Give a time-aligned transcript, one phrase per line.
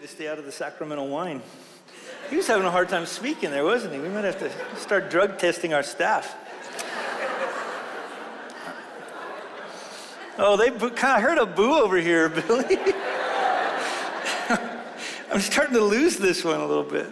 [0.00, 1.42] to stay out of the sacramental wine.
[2.30, 4.00] He was having a hard time speaking there, wasn't he?
[4.00, 6.34] We might have to start drug testing our staff.
[10.38, 12.78] Oh, they kind of heard a boo over here, Billy.
[15.30, 17.06] I'm starting to lose this one a little bit.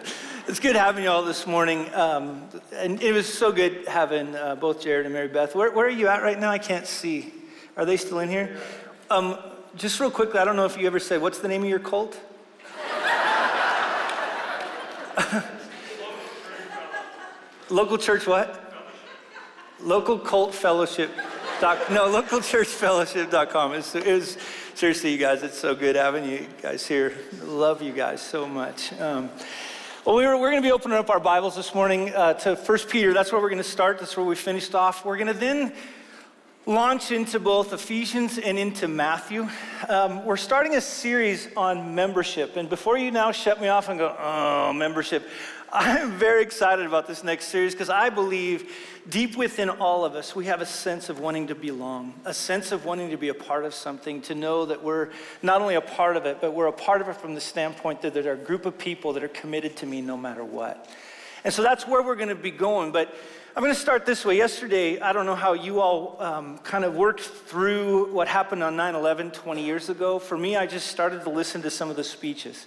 [0.46, 1.92] It's good having you all this morning.
[1.94, 5.54] Um, and it was so good having uh, both Jared and Mary Beth.
[5.54, 6.48] Where, where, are you at right now?
[6.48, 7.34] I can't see.
[7.76, 8.56] Are they still in here?
[9.10, 9.36] Um,
[9.76, 11.80] just real quickly, I don't know if you ever said, what's the name of your
[11.80, 12.18] cult?
[17.70, 18.64] Local church what?
[19.80, 21.10] Local cult fellowship.
[21.60, 23.74] Doc, no, localchurchfellowship.com.
[23.74, 24.38] It's, it was,
[24.74, 27.14] seriously, you guys, it's so good having you guys here.
[27.44, 28.92] Love you guys so much.
[29.00, 29.30] Um,
[30.04, 32.54] well, we were, we're going to be opening up our Bibles this morning uh, to
[32.54, 33.12] 1 Peter.
[33.12, 33.98] That's where we're going to start.
[33.98, 35.04] That's where we finished off.
[35.04, 35.72] We're going to then
[36.68, 39.48] launch into both Ephesians and into Matthew.
[39.88, 42.58] Um, we're starting a series on membership.
[42.58, 45.26] And before you now shut me off and go, oh, membership,
[45.72, 48.70] I'm very excited about this next series because I believe
[49.08, 52.70] deep within all of us, we have a sense of wanting to belong, a sense
[52.70, 55.08] of wanting to be a part of something, to know that we're
[55.40, 58.02] not only a part of it, but we're a part of it from the standpoint
[58.02, 60.86] that there are a group of people that are committed to me no matter what.
[61.44, 62.92] And so that's where we're going to be going.
[62.92, 63.14] But
[63.56, 64.36] I'm going to start this way.
[64.36, 68.76] Yesterday, I don't know how you all um, kind of worked through what happened on
[68.76, 70.18] 9 11 20 years ago.
[70.18, 72.66] For me, I just started to listen to some of the speeches.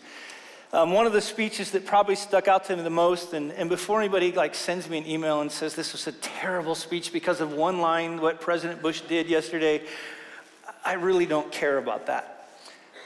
[0.73, 3.69] Um, one of the speeches that probably stuck out to me the most, and, and
[3.69, 7.41] before anybody like sends me an email and says this was a terrible speech because
[7.41, 9.83] of one line, what President Bush did yesterday,
[10.83, 12.47] I really don't care about that.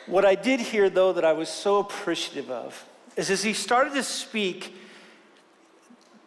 [0.07, 2.85] What I did hear, though, that I was so appreciative of,
[3.17, 4.75] is as he started to speak,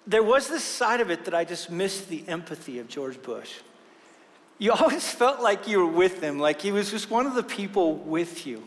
[0.09, 3.53] there was this side of it that I just missed the empathy of George Bush.
[4.59, 7.43] You always felt like you were with him, like he was just one of the
[7.43, 8.65] people with you.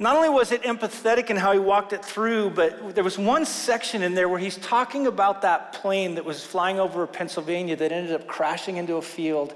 [0.00, 3.44] Not only was it empathetic in how he walked it through, but there was one
[3.44, 7.92] section in there where he's talking about that plane that was flying over Pennsylvania that
[7.92, 9.54] ended up crashing into a field.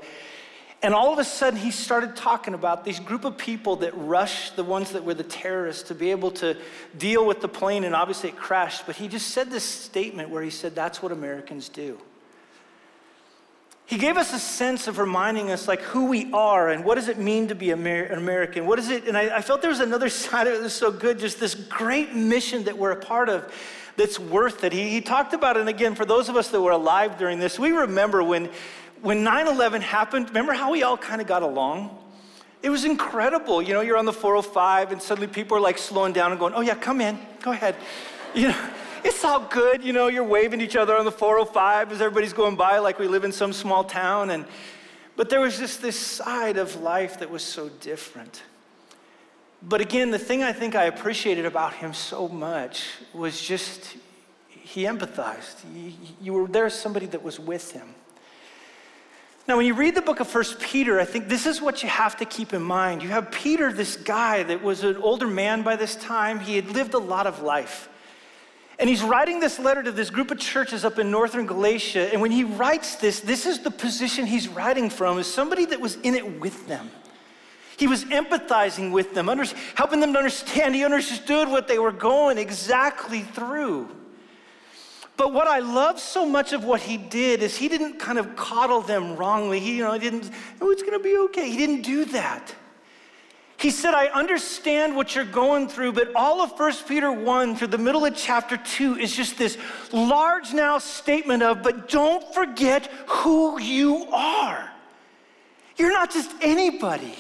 [0.84, 4.54] And all of a sudden, he started talking about these group of people that rushed
[4.54, 6.58] the ones that were the terrorists to be able to
[6.98, 8.84] deal with the plane, and obviously it crashed.
[8.84, 11.96] But he just said this statement where he said, That's what Americans do.
[13.86, 17.08] He gave us a sense of reminding us like who we are and what does
[17.08, 18.66] it mean to be Amer- an American?
[18.66, 19.08] What is it?
[19.08, 21.54] And I, I felt there was another side of it that's so good, just this
[21.54, 23.50] great mission that we're a part of
[23.96, 24.72] that's worth it.
[24.72, 27.38] He, he talked about it, and again, for those of us that were alive during
[27.38, 28.50] this, we remember when,
[29.04, 31.98] when 9-11 happened, remember how we all kind of got along?
[32.62, 33.60] It was incredible.
[33.60, 36.54] You know, you're on the 405 and suddenly people are like slowing down and going,
[36.54, 37.76] oh yeah, come in, go ahead.
[38.34, 38.68] You know,
[39.04, 39.84] it's all good.
[39.84, 43.06] You know, you're waving each other on the 405 as everybody's going by like we
[43.06, 44.30] live in some small town.
[44.30, 44.44] And,
[45.14, 48.42] but there was just this side of life that was so different.
[49.62, 53.98] But again, the thing I think I appreciated about him so much was just
[54.48, 55.62] he empathized.
[56.20, 57.94] You were there, somebody that was with him.
[59.46, 61.88] Now, when you read the book of First Peter, I think this is what you
[61.90, 63.02] have to keep in mind.
[63.02, 66.40] You have Peter, this guy that was an older man by this time.
[66.40, 67.90] He had lived a lot of life.
[68.78, 72.10] And he's writing this letter to this group of churches up in northern Galatia.
[72.10, 75.80] And when he writes this, this is the position he's writing from, is somebody that
[75.80, 76.90] was in it with them.
[77.76, 79.26] He was empathizing with them,
[79.74, 80.74] helping them to understand.
[80.74, 83.94] He understood what they were going exactly through.
[85.16, 88.34] But what I love so much of what he did is he didn't kind of
[88.34, 89.60] coddle them wrongly.
[89.60, 90.30] He, you know, he didn't,
[90.60, 91.48] oh, it's going to be okay.
[91.48, 92.54] He didn't do that.
[93.56, 97.68] He said, I understand what you're going through, but all of 1 Peter 1 through
[97.68, 99.56] the middle of chapter 2 is just this
[99.92, 104.70] large now statement of, but don't forget who you are.
[105.76, 107.14] You're not just anybody.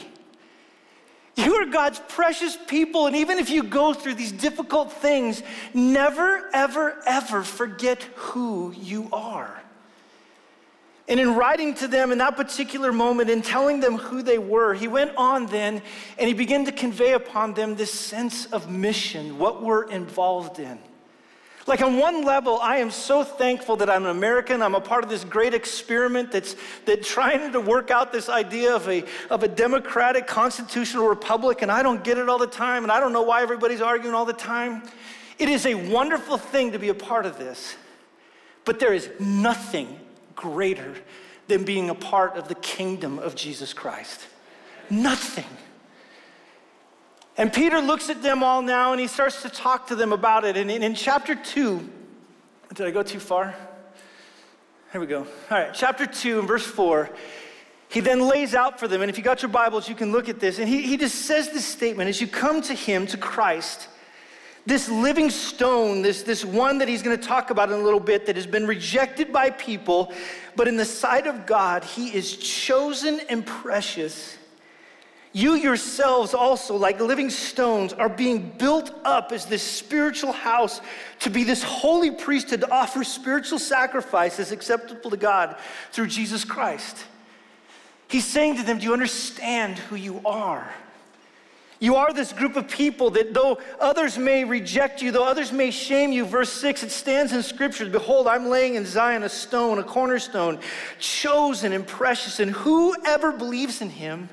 [1.36, 6.48] You are God's precious people, and even if you go through these difficult things, never,
[6.52, 9.60] ever, ever forget who you are.
[11.06, 14.72] And in writing to them in that particular moment and telling them who they were,
[14.72, 15.82] he went on then
[16.18, 20.78] and he began to convey upon them this sense of mission, what we're involved in.
[21.66, 24.60] Like, on one level, I am so thankful that I'm an American.
[24.60, 28.76] I'm a part of this great experiment that's that trying to work out this idea
[28.76, 32.82] of a, of a democratic constitutional republic, and I don't get it all the time,
[32.82, 34.82] and I don't know why everybody's arguing all the time.
[35.38, 37.76] It is a wonderful thing to be a part of this,
[38.66, 39.98] but there is nothing
[40.36, 40.94] greater
[41.48, 44.26] than being a part of the kingdom of Jesus Christ.
[44.90, 45.46] Nothing.
[47.36, 50.44] And Peter looks at them all now and he starts to talk to them about
[50.44, 50.56] it.
[50.56, 51.90] And in, chapter 2,
[52.74, 53.54] did I go too far?
[54.92, 55.26] Here we go.
[55.50, 57.10] All right, chapter 2 and verse 4.
[57.88, 60.28] He then lays out for them, and if you got your Bibles, you can look
[60.28, 60.58] at this.
[60.58, 63.88] And he, he just says this statement as you come to him, to Christ,
[64.66, 68.00] this living stone, this, this one that he's going to talk about in a little
[68.00, 70.12] bit, that has been rejected by people,
[70.56, 74.38] but in the sight of God, he is chosen and precious.
[75.36, 80.80] You yourselves also, like living stones, are being built up as this spiritual house
[81.18, 85.56] to be this holy priesthood to offer spiritual sacrifices acceptable to God
[85.90, 87.04] through Jesus Christ.
[88.06, 90.72] He's saying to them, Do you understand who you are?
[91.80, 95.72] You are this group of people that though others may reject you, though others may
[95.72, 99.80] shame you, verse 6, it stands in scripture Behold, I'm laying in Zion a stone,
[99.80, 100.60] a cornerstone,
[101.00, 104.28] chosen and precious, and whoever believes in him,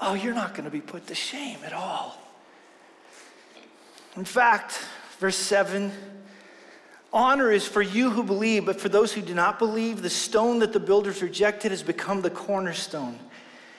[0.00, 2.20] oh, you're not going to be put to shame at all.
[4.16, 4.84] In fact,
[5.18, 5.92] verse 7,
[7.12, 10.58] honor is for you who believe, but for those who do not believe, the stone
[10.60, 13.18] that the builders rejected has become the cornerstone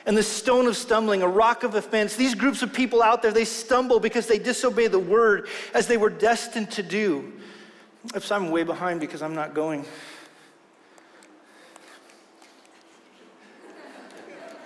[0.07, 2.15] and the stone of stumbling, a rock of offense.
[2.15, 5.97] These groups of people out there, they stumble because they disobey the word as they
[5.97, 7.33] were destined to do.
[8.15, 9.85] Oops, I'm way behind because I'm not going.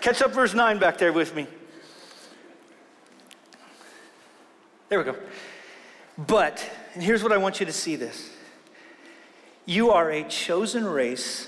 [0.01, 1.47] Catch up verse 9 back there with me.
[4.89, 5.15] There we go.
[6.17, 8.29] But, and here's what I want you to see this
[9.65, 11.47] you are a chosen race,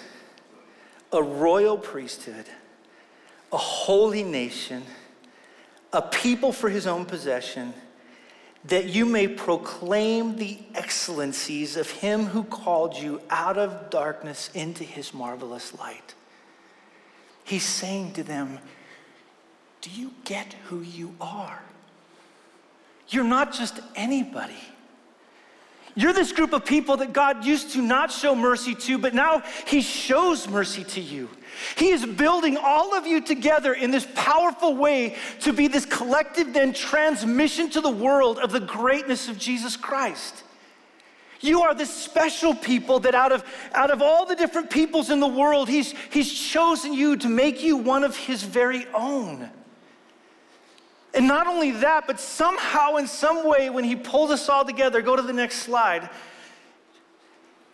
[1.11, 2.45] a royal priesthood
[3.53, 4.83] a holy nation,
[5.93, 7.73] a people for his own possession,
[8.65, 14.83] that you may proclaim the excellencies of him who called you out of darkness into
[14.83, 16.15] his marvelous light.
[17.43, 18.59] He's saying to them,
[19.81, 21.61] Do you get who you are?
[23.09, 24.59] You're not just anybody.
[25.95, 29.43] You're this group of people that God used to not show mercy to, but now
[29.67, 31.29] He shows mercy to you.
[31.75, 36.53] He is building all of you together in this powerful way to be this collective,
[36.53, 40.42] then transmission to the world of the greatness of Jesus Christ.
[41.43, 43.43] You are the special people that out of,
[43.73, 47.61] out of all the different peoples in the world, he's, he's chosen you to make
[47.61, 49.49] you one of His very own.
[51.13, 55.01] And not only that, but somehow, in some way, when he pulls us all together,
[55.01, 56.09] go to the next slide.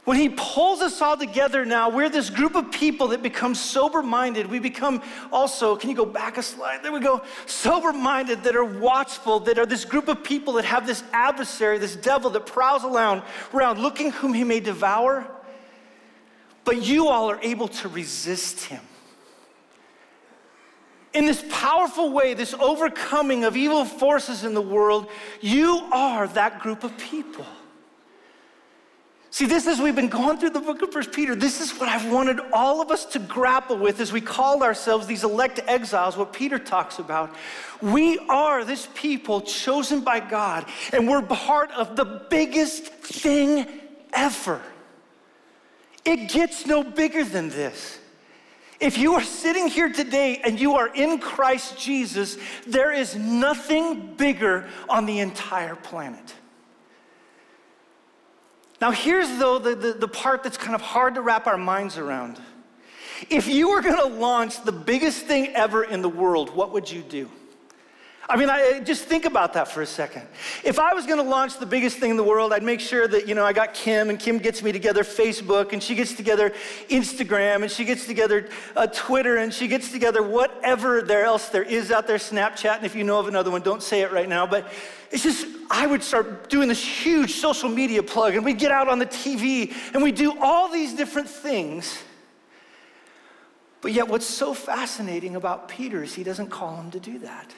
[0.09, 4.01] When he pulls us all together now, we're this group of people that become sober
[4.01, 4.47] minded.
[4.47, 6.81] We become also, can you go back a slide?
[6.81, 7.21] There we go.
[7.45, 11.77] Sober minded, that are watchful, that are this group of people that have this adversary,
[11.77, 13.21] this devil that prowls around,
[13.53, 15.27] around looking whom he may devour.
[16.63, 18.81] But you all are able to resist him
[21.13, 25.07] in this powerful way, this overcoming of evil forces in the world,
[25.39, 27.45] you are that group of people.
[29.31, 31.35] See, this is, we've been going through the book of First Peter.
[31.35, 35.05] This is what I've wanted all of us to grapple with as we call ourselves
[35.05, 37.35] these elect exiles, what Peter talks about.
[37.79, 43.67] We are this people chosen by God, and we're part of the biggest thing
[44.13, 44.61] ever.
[46.05, 47.99] It gets no bigger than this.
[48.79, 54.15] If you are sitting here today and you are in Christ Jesus, there is nothing
[54.15, 56.33] bigger on the entire planet.
[58.81, 61.97] Now, here's though the, the, the, part that's kind of hard to wrap our minds
[61.97, 62.39] around.
[63.29, 67.01] If you were gonna launch the biggest thing ever in the world, what would you
[67.01, 67.29] do?
[68.31, 70.27] I mean, I, just think about that for a second.
[70.63, 73.07] If I was going to launch the biggest thing in the world, I'd make sure
[73.07, 76.13] that, you know, I got Kim, and Kim gets me together Facebook, and she gets
[76.13, 76.53] together
[76.89, 81.63] Instagram, and she gets together uh, Twitter, and she gets together whatever there else there
[81.63, 82.77] is out there, Snapchat.
[82.77, 84.45] And if you know of another one, don't say it right now.
[84.45, 84.71] But
[85.09, 88.87] it's just, I would start doing this huge social media plug, and we'd get out
[88.87, 91.97] on the TV, and we do all these different things.
[93.81, 97.51] But yet, what's so fascinating about Peter is he doesn't call him to do that.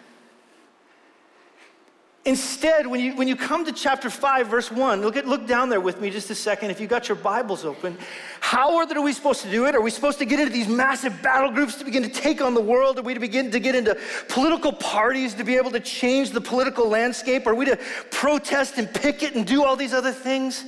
[2.23, 5.69] Instead, when you, when you come to chapter 5, verse 1, look, at, look down
[5.69, 7.97] there with me just a second if you got your Bibles open.
[8.39, 9.73] How are we supposed to do it?
[9.73, 12.53] Are we supposed to get into these massive battle groups to begin to take on
[12.53, 12.99] the world?
[12.99, 13.97] Are we to begin to get into
[14.29, 17.47] political parties to be able to change the political landscape?
[17.47, 17.79] Are we to
[18.11, 20.63] protest and picket and do all these other things?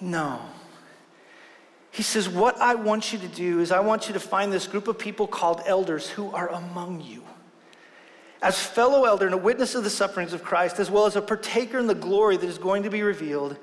[0.00, 0.40] No.
[1.90, 4.66] He says, What I want you to do is I want you to find this
[4.66, 7.22] group of people called elders who are among you
[8.42, 11.22] as fellow elder and a witness of the sufferings of Christ, as well as a
[11.22, 13.56] partaker in the glory that is going to be revealed.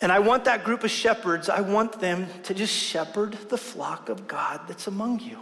[0.00, 4.08] And I want that group of shepherds, I want them to just shepherd the flock
[4.08, 5.38] of God that's among you.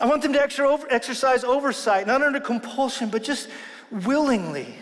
[0.00, 0.42] I want them to
[0.90, 3.48] exercise oversight, not under compulsion, but just
[3.90, 4.74] willingly,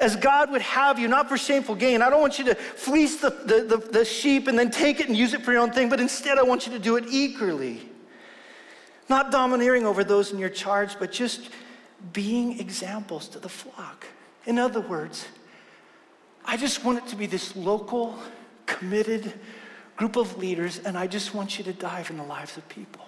[0.00, 2.02] as God would have you, not for shameful gain.
[2.02, 5.08] I don't want you to fleece the, the, the, the sheep and then take it
[5.08, 7.04] and use it for your own thing, but instead I want you to do it
[7.08, 7.82] eagerly
[9.08, 11.50] not domineering over those in your charge, but just
[12.12, 14.06] being examples to the flock.
[14.46, 15.26] In other words,
[16.44, 18.18] I just want it to be this local,
[18.66, 19.32] committed
[19.96, 23.04] group of leaders, and I just want you to dive in the lives of people.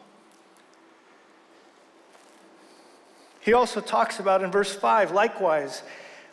[3.40, 5.82] He also talks about in verse 5, likewise,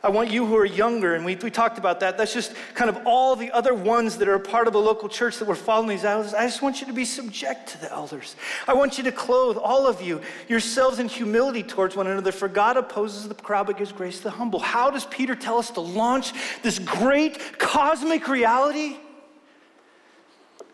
[0.06, 2.18] I want you who are younger, and we, we talked about that.
[2.18, 5.08] That's just kind of all the other ones that are a part of a local
[5.08, 6.34] church that we're following these elders.
[6.34, 8.36] I just want you to be subject to the elders.
[8.68, 10.20] I want you to clothe all of you
[10.50, 14.24] yourselves in humility towards one another, for God opposes the proud but gives grace to
[14.24, 14.60] the humble.
[14.60, 16.34] How does Peter tell us to launch
[16.64, 18.98] this great cosmic reality?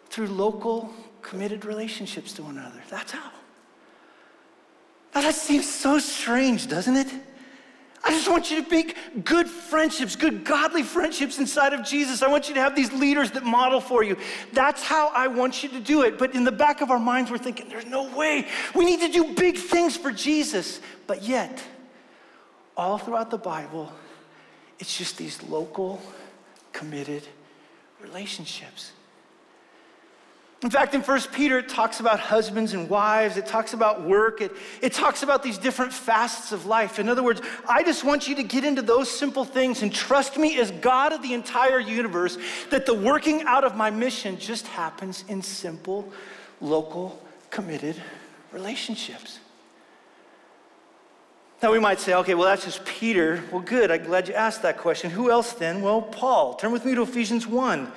[0.10, 2.82] Through local, committed relationships to one another.
[2.90, 3.30] That's how.
[5.14, 7.14] Now that seems so strange, doesn't it?
[8.10, 12.24] I just want you to make good friendships, good godly friendships inside of Jesus.
[12.24, 14.18] I want you to have these leaders that model for you.
[14.52, 16.18] That's how I want you to do it.
[16.18, 18.48] But in the back of our minds, we're thinking, there's no way.
[18.74, 20.82] We need to do big things for Jesus.
[21.06, 21.64] But yet,
[22.76, 23.94] all throughout the Bible,
[24.80, 26.02] it's just these local,
[26.74, 27.28] committed
[28.02, 28.92] relationships.
[30.62, 34.42] In fact, in 1 Peter, it talks about husbands and wives, it talks about work,
[34.42, 34.52] it,
[34.82, 37.00] it talks about these different facets of life.
[37.00, 40.36] In other words, I just want you to get into those simple things and trust
[40.38, 42.38] me as God of the entire universe
[42.72, 46.12] that the working out of my mission just happens in simple,
[46.60, 47.96] local, committed
[48.52, 49.40] relationships.
[51.64, 53.44] Now we might say, okay, well, that's just Peter.
[53.50, 53.92] Well, good.
[53.92, 55.10] I'm glad you asked that question.
[55.10, 55.82] Who else then?
[55.82, 56.56] Well, Paul.
[56.56, 57.92] Turn with me to Ephesians 1.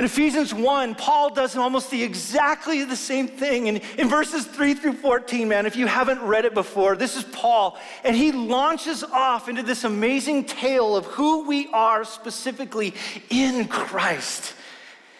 [0.00, 3.68] In Ephesians 1, Paul does almost the exactly the same thing.
[3.68, 7.24] And in verses 3 through 14, man, if you haven't read it before, this is
[7.24, 7.78] Paul.
[8.02, 12.94] And he launches off into this amazing tale of who we are specifically
[13.28, 14.54] in Christ.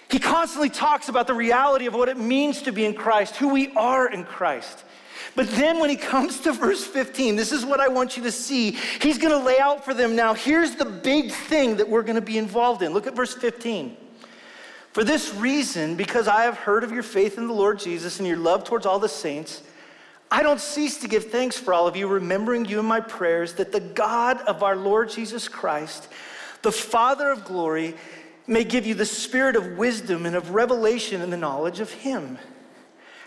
[0.08, 3.48] He constantly talks about the reality of what it means to be in Christ, who
[3.48, 4.84] we are in Christ.
[5.36, 8.32] But then when he comes to verse 15, this is what I want you to
[8.32, 8.78] see.
[9.02, 10.32] He's going to lay out for them now.
[10.32, 12.94] Here's the big thing that we're going to be involved in.
[12.94, 13.98] Look at verse 15.
[14.92, 18.26] For this reason, because I have heard of your faith in the Lord Jesus and
[18.26, 19.62] your love towards all the saints,
[20.30, 23.54] I don't cease to give thanks for all of you, remembering you in my prayers,
[23.54, 26.08] that the God of our Lord Jesus Christ,
[26.62, 27.94] the Father of glory,
[28.46, 32.38] may give you the spirit of wisdom and of revelation in the knowledge of him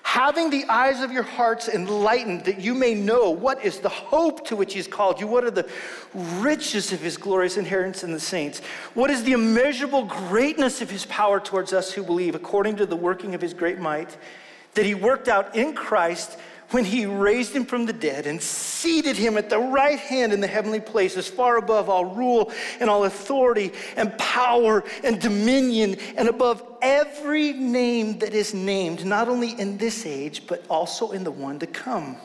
[0.04, 4.46] having the eyes of your hearts enlightened, that you may know what is the hope
[4.46, 5.68] to which he's called you, what are the
[6.14, 8.60] riches of His glorious inheritance in the saints,
[8.94, 12.96] what is the immeasurable greatness of His power towards us who believe, according to the
[12.96, 14.16] working of His great might,
[14.76, 16.38] that He worked out in Christ
[16.72, 20.42] when he raised him from the dead and seated him at the right hand in
[20.42, 26.28] the heavenly places, far above all rule and all authority and power and dominion, and
[26.28, 31.32] above every name that is named, not only in this age, but also in the
[31.32, 32.18] one to come.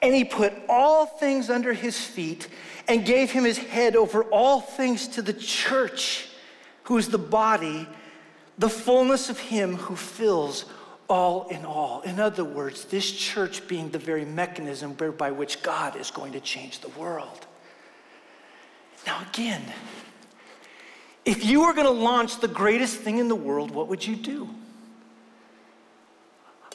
[0.00, 2.48] And he put all things under his feet
[2.88, 6.28] and gave him his head over all things to the church,
[6.84, 7.86] who is the body,
[8.58, 10.64] the fullness of him who fills
[11.08, 12.00] all in all.
[12.02, 16.40] In other words, this church being the very mechanism by which God is going to
[16.40, 17.46] change the world.
[19.06, 19.62] Now, again,
[21.24, 24.16] if you were going to launch the greatest thing in the world, what would you
[24.16, 24.48] do?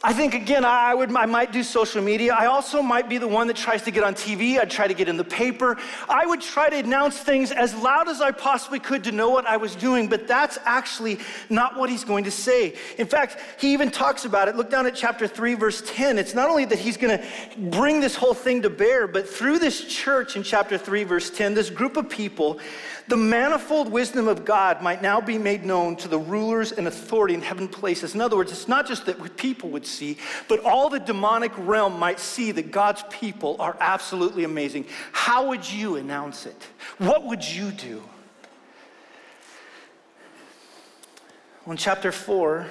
[0.03, 2.33] I think again, I would, I might do social media.
[2.33, 4.59] I also might be the one that tries to get on TV.
[4.59, 5.75] I'd try to get in the paper.
[6.07, 9.47] I would try to announce things as loud as I possibly could to know what
[9.47, 12.75] I was doing, but that's actually not what he's going to say.
[12.99, 14.55] In fact, he even talks about it.
[14.55, 16.19] Look down at chapter 3, verse 10.
[16.19, 17.25] It's not only that he's going to
[17.57, 21.55] bring this whole thing to bear, but through this church in chapter 3, verse 10,
[21.55, 22.59] this group of people,
[23.07, 27.33] the manifold wisdom of God might now be made known to the rulers and authority
[27.33, 28.13] in heaven places.
[28.13, 30.17] In other words, it's not just that people would see,
[30.49, 34.85] but all the demonic realm might see that God's people are absolutely amazing.
[35.13, 36.67] How would you announce it?
[36.97, 38.03] What would you do?
[41.65, 42.67] Well, in chapter 4,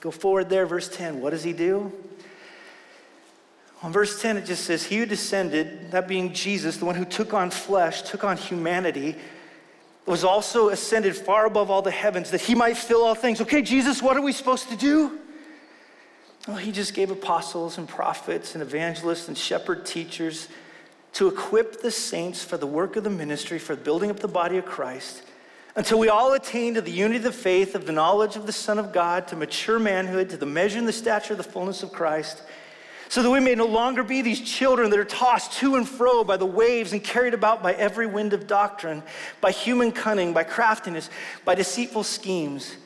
[0.00, 1.92] go forward there, verse 10, what does he do?
[3.82, 7.04] On verse 10, it just says, He who descended, that being Jesus, the one who
[7.04, 9.16] took on flesh, took on humanity,
[10.06, 13.40] was also ascended far above all the heavens that he might fill all things.
[13.40, 15.18] Okay, Jesus, what are we supposed to do?
[16.46, 20.46] Well, he just gave apostles and prophets and evangelists and shepherd teachers
[21.14, 24.58] to equip the saints for the work of the ministry, for building up the body
[24.58, 25.22] of Christ,
[25.74, 28.52] until we all attain to the unity of the faith, of the knowledge of the
[28.52, 31.82] Son of God, to mature manhood, to the measure and the stature of the fullness
[31.82, 32.42] of Christ
[33.08, 36.24] so that we may no longer be these children that are tossed to and fro
[36.24, 39.02] by the waves and carried about by every wind of doctrine,
[39.40, 41.10] by human cunning, by craftiness,
[41.44, 42.76] by deceitful schemes.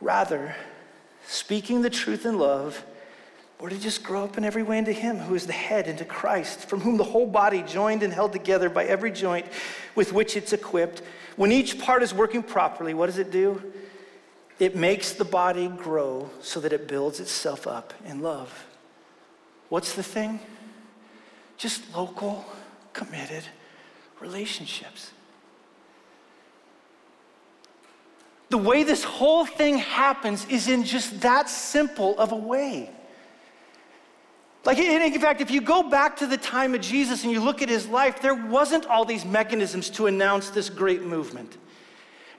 [0.00, 0.54] Rather,
[1.26, 2.84] speaking the truth in love,
[3.58, 6.04] or to just grow up in every way into Him who is the head, into
[6.04, 9.46] Christ, from whom the whole body, joined and held together by every joint
[9.94, 11.02] with which it's equipped,
[11.36, 13.62] when each part is working properly, what does it do?
[14.58, 18.66] It makes the body grow so that it builds itself up in love.
[19.68, 20.40] What's the thing?
[21.56, 22.44] Just local,
[22.92, 23.44] committed
[24.20, 25.12] relationships.
[28.48, 32.90] The way this whole thing happens is in just that simple of a way.
[34.64, 37.62] Like, in fact, if you go back to the time of Jesus and you look
[37.62, 41.56] at his life, there wasn't all these mechanisms to announce this great movement.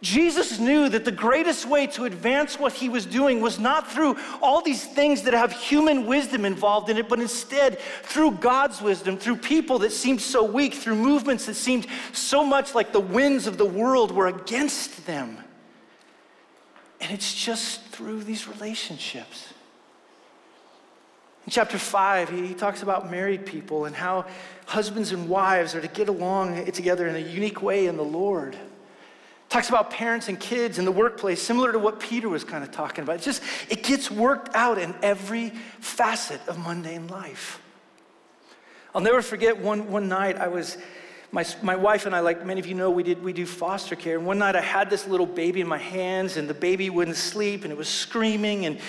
[0.02, 4.16] Jesus knew that the greatest way to advance what he was doing was not through
[4.42, 9.18] all these things that have human wisdom involved in it, but instead through God's wisdom,
[9.18, 13.48] through people that seemed so weak, through movements that seemed so much like the winds
[13.48, 15.40] of the world were against them.
[17.02, 19.52] And it's just through these relationships.
[21.48, 24.26] In chapter 5, he talks about married people and how
[24.68, 28.56] husbands and wives are to get along together in a unique way in the Lord.
[29.58, 32.72] Talks about parents and kids in the workplace, similar to what Peter was kind of
[32.72, 33.16] talking about.
[33.16, 35.50] It's just, it gets worked out in every
[35.80, 37.60] facet of mundane life.
[38.94, 40.78] I'll never forget one, one night I was
[41.32, 43.96] my, my wife and I, like many of you know, we, did, we do foster
[43.96, 44.18] care.
[44.18, 47.18] And one night I had this little baby in my hands, and the baby wouldn't
[47.18, 48.80] sleep, and it was screaming and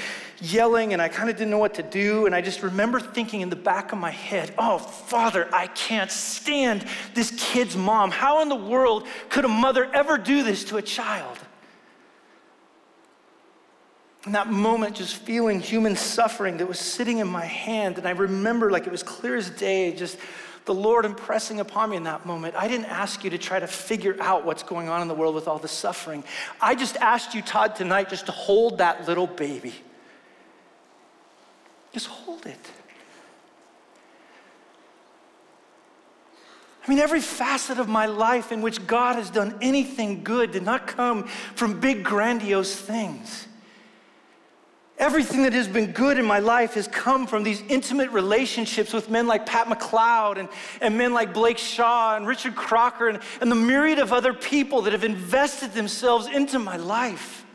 [0.40, 2.26] yelling, and I kind of didn't know what to do.
[2.26, 6.12] And I just remember thinking in the back of my head, oh, Father, I can't
[6.12, 8.12] stand this kid's mom.
[8.12, 11.38] How in the world could a mother ever do this to a child?
[14.26, 17.98] In that moment, just feeling human suffering that was sitting in my hand.
[17.98, 20.18] And I remember, like it was clear as day, just
[20.68, 22.54] the Lord impressing upon me in that moment.
[22.54, 25.34] I didn't ask you to try to figure out what's going on in the world
[25.34, 26.22] with all the suffering.
[26.60, 29.72] I just asked you, Todd, tonight just to hold that little baby.
[31.92, 32.70] Just hold it.
[36.86, 40.64] I mean, every facet of my life in which God has done anything good did
[40.64, 43.47] not come from big, grandiose things.
[44.98, 49.08] Everything that has been good in my life has come from these intimate relationships with
[49.08, 50.48] men like Pat McLeod and,
[50.80, 54.82] and men like Blake Shaw and Richard Crocker and, and the myriad of other people
[54.82, 57.46] that have invested themselves into my life.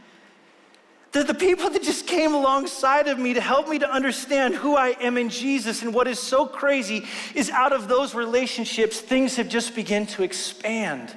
[1.12, 4.78] They're the people that just came alongside of me to help me to understand who
[4.78, 5.84] I am in Jesus.
[5.84, 10.24] And what is so crazy is out of those relationships, things have just begun to
[10.24, 11.14] expand.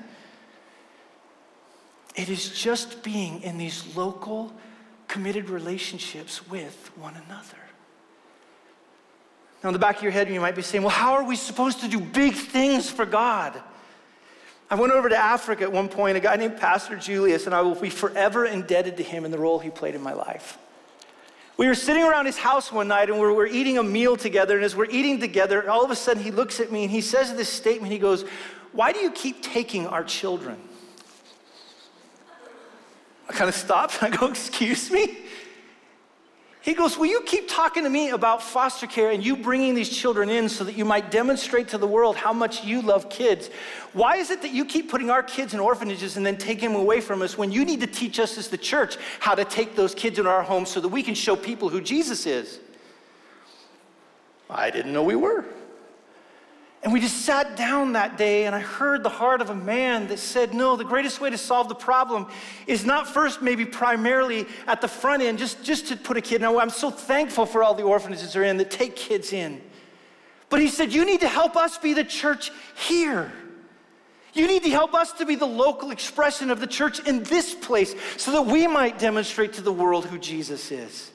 [2.16, 4.52] It is just being in these local
[5.08, 7.58] committed relationships with one another.
[9.62, 11.36] Now, in the back of your head, you might be saying, well, how are we
[11.36, 13.60] supposed to do big things for God?
[14.68, 17.62] I went over to Africa at one point, a guy named Pastor Julius, and I
[17.62, 20.58] will be forever indebted to him in the role he played in my life.
[21.56, 24.56] We were sitting around his house one night and we were eating a meal together.
[24.56, 27.00] And as we're eating together, all of a sudden he looks at me and he
[27.00, 27.92] says this statement.
[27.92, 28.26] He goes,
[28.72, 30.58] Why do you keep taking our children?
[33.28, 35.18] I kind of stopped and I go, Excuse me?
[36.66, 39.88] He goes, Will you keep talking to me about foster care and you bringing these
[39.88, 43.50] children in so that you might demonstrate to the world how much you love kids?
[43.92, 46.80] Why is it that you keep putting our kids in orphanages and then taking them
[46.80, 49.76] away from us when you need to teach us as the church how to take
[49.76, 52.58] those kids in our homes so that we can show people who Jesus is?
[54.50, 55.44] I didn't know we were.
[56.82, 60.06] And we just sat down that day, and I heard the heart of a man
[60.08, 62.28] that said, No, the greatest way to solve the problem
[62.66, 66.40] is not first, maybe primarily at the front end, just, just to put a kid.
[66.40, 69.60] Now, I'm so thankful for all the orphanages that are in that take kids in.
[70.48, 73.32] But he said, You need to help us be the church here.
[74.32, 77.54] You need to help us to be the local expression of the church in this
[77.54, 81.10] place so that we might demonstrate to the world who Jesus is.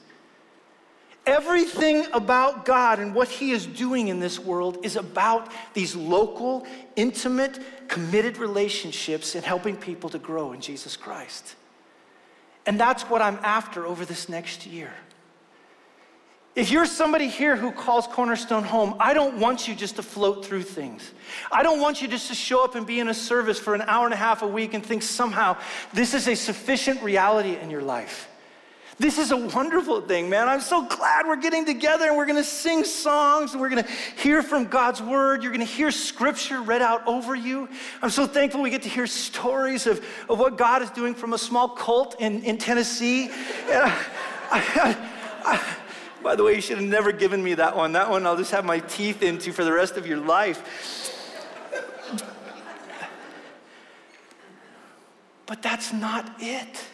[1.24, 6.66] Everything about God and what He is doing in this world is about these local,
[6.96, 11.54] intimate, committed relationships and helping people to grow in Jesus Christ.
[12.66, 14.92] And that's what I'm after over this next year.
[16.54, 20.44] If you're somebody here who calls Cornerstone home, I don't want you just to float
[20.44, 21.12] through things.
[21.50, 23.82] I don't want you just to show up and be in a service for an
[23.82, 25.56] hour and a half a week and think somehow
[25.94, 28.28] this is a sufficient reality in your life.
[29.02, 30.48] This is a wonderful thing, man.
[30.48, 33.82] I'm so glad we're getting together and we're going to sing songs and we're going
[33.82, 33.90] to
[34.22, 35.42] hear from God's word.
[35.42, 37.68] You're going to hear scripture read out over you.
[38.00, 41.32] I'm so thankful we get to hear stories of, of what God is doing from
[41.32, 43.28] a small cult in, in Tennessee.
[43.68, 44.06] I,
[44.52, 45.08] I,
[45.46, 45.76] I,
[46.22, 47.90] by the way, you should have never given me that one.
[47.90, 50.62] That one I'll just have my teeth into for the rest of your life.
[55.46, 56.86] But that's not it.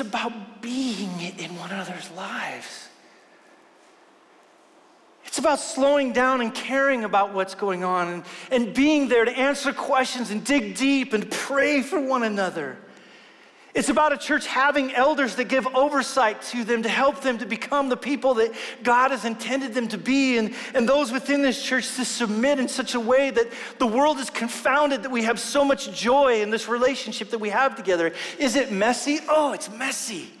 [0.00, 2.88] It's about being in one another's lives.
[5.26, 9.30] It's about slowing down and caring about what's going on and, and being there to
[9.30, 12.78] answer questions and dig deep and pray for one another.
[13.72, 17.46] It's about a church having elders that give oversight to them to help them to
[17.46, 18.52] become the people that
[18.82, 22.66] God has intended them to be, and, and those within this church to submit in
[22.66, 23.46] such a way that
[23.78, 27.50] the world is confounded that we have so much joy in this relationship that we
[27.50, 28.12] have together.
[28.38, 29.20] Is it messy?
[29.28, 30.32] Oh, it's messy.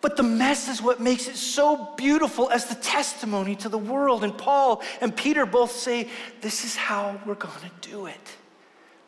[0.00, 4.24] But the mess is what makes it so beautiful as the testimony to the world.
[4.24, 6.08] And Paul and Peter both say,
[6.40, 8.36] This is how we're going to do it.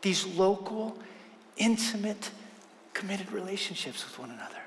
[0.00, 0.96] These local,
[1.56, 2.30] intimate,
[2.96, 4.62] committed relationships with one another.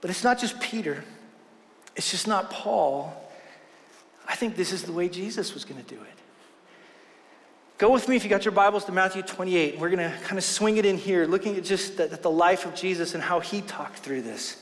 [0.00, 1.04] But it's not just Peter,
[1.94, 3.12] it's just not Paul.
[4.28, 6.18] I think this is the way Jesus was going to do it.
[7.78, 9.78] Go with me if you got your Bibles to Matthew 28.
[9.78, 12.66] We're going to kind of swing it in here, looking at just the, the life
[12.66, 14.60] of Jesus and how he talked through this.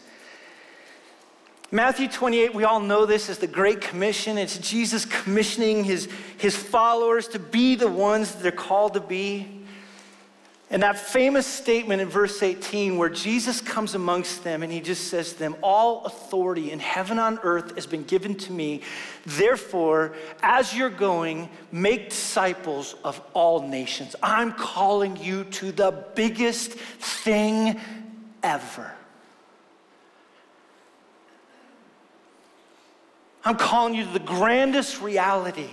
[1.71, 4.39] Matthew 28, we all know this as the Great Commission.
[4.39, 9.56] It's Jesus commissioning his, his followers to be the ones that they're called to be.
[10.69, 15.09] And that famous statement in verse 18 where Jesus comes amongst them and he just
[15.09, 18.83] says to them, All authority in heaven and earth has been given to me.
[19.25, 24.17] Therefore, as you're going, make disciples of all nations.
[24.21, 27.79] I'm calling you to the biggest thing
[28.43, 28.93] ever.
[33.45, 35.71] I'm calling you to the grandest reality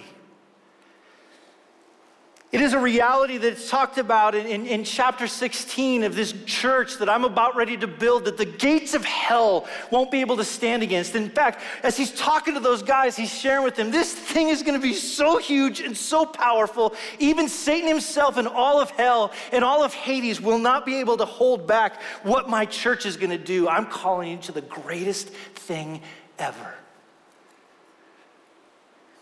[2.54, 7.00] it is a reality that's talked about in, in, in, chapter 16 of this church
[7.00, 10.44] that I'm about ready to build that the gates of hell won't be able to
[10.46, 11.16] stand against.
[11.16, 14.62] In fact, as he's talking to those guys, he's sharing with them this thing is
[14.62, 19.32] going to be so huge and so powerful, even Satan himself and all of hell
[19.52, 23.18] and all of Hades will not be able to hold back what my church is
[23.18, 23.68] going to do.
[23.68, 26.02] I'm calling you to the greatest thing
[26.38, 26.76] ever.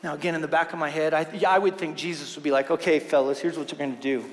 [0.03, 2.43] Now, again, in the back of my head, I, yeah, I would think Jesus would
[2.43, 4.25] be like, okay, fellas, here's what you're going to do.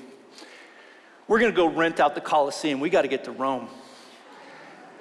[1.27, 2.79] We're going to go rent out the Colosseum.
[2.79, 3.69] We got to get to Rome.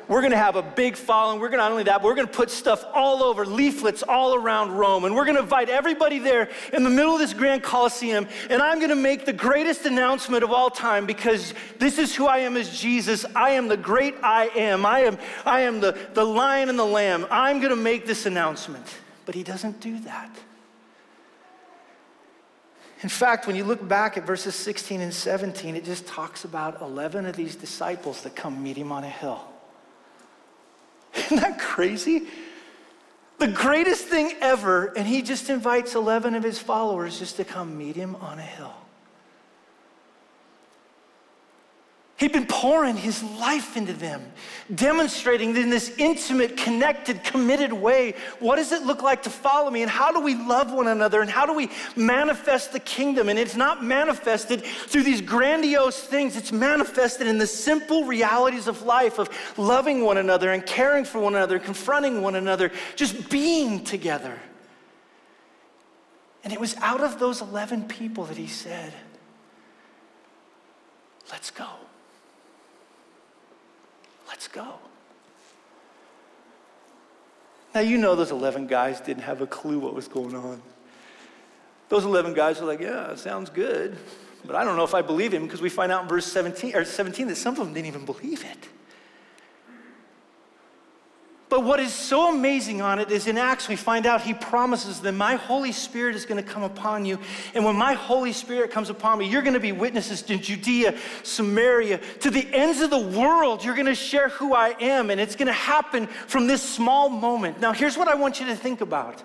[0.09, 1.39] We're going to have a big following.
[1.39, 4.03] We're going to not only that, but we're going to put stuff all over, leaflets
[4.03, 5.05] all around Rome.
[5.05, 8.27] And we're going to invite everybody there in the middle of this grand Colosseum.
[8.49, 12.27] And I'm going to make the greatest announcement of all time because this is who
[12.27, 13.27] I am as Jesus.
[13.37, 14.87] I am the great I am.
[14.87, 17.27] I am, I am the, the lion and the lamb.
[17.31, 18.87] I'm going to make this announcement.
[19.27, 20.31] But he doesn't do that.
[23.03, 26.81] In fact, when you look back at verses 16 and 17, it just talks about
[26.81, 29.41] 11 of these disciples that come meet him on a hill.
[31.15, 32.27] Isn't that crazy?
[33.39, 37.79] The greatest thing ever, and he just invites 11 of his followers just to come
[37.79, 38.75] meet him on a hill.
[42.19, 44.21] He'd been pouring his life into them,
[44.75, 49.83] demonstrating in this intimate, connected, committed way what does it look like to follow me
[49.83, 53.29] and how do we love one another and how do we manifest the kingdom.
[53.29, 58.83] And it's not manifested through these grandiose things, it's manifested in the simple realities of
[58.83, 63.85] life of loving one another and caring for one another, confronting one another, just being
[63.85, 64.37] together.
[66.43, 68.93] And it was out of those 11 people that he said,
[71.31, 71.69] Let's go.
[74.29, 74.75] Let's go.
[77.75, 80.63] Now, you know those 11 guys didn't have a clue what was going on.
[81.89, 83.97] Those 11 guys were like, yeah, sounds good,
[84.45, 86.77] but I don't know if I believe him because we find out in verse 17,
[86.77, 88.69] or 17 that some of them didn't even believe it.
[91.49, 95.01] But what is so amazing on it is in Acts, we find out he promises
[95.01, 97.19] them, My Holy Spirit is going to come upon you.
[97.55, 100.99] And when my Holy Spirit comes upon me, you're going to be witnesses to Judea,
[101.23, 103.65] Samaria, to the ends of the world.
[103.65, 105.09] You're going to share who I am.
[105.09, 107.61] And it's going to happen from this small moment.
[107.61, 109.23] Now, here's what I want you to think about.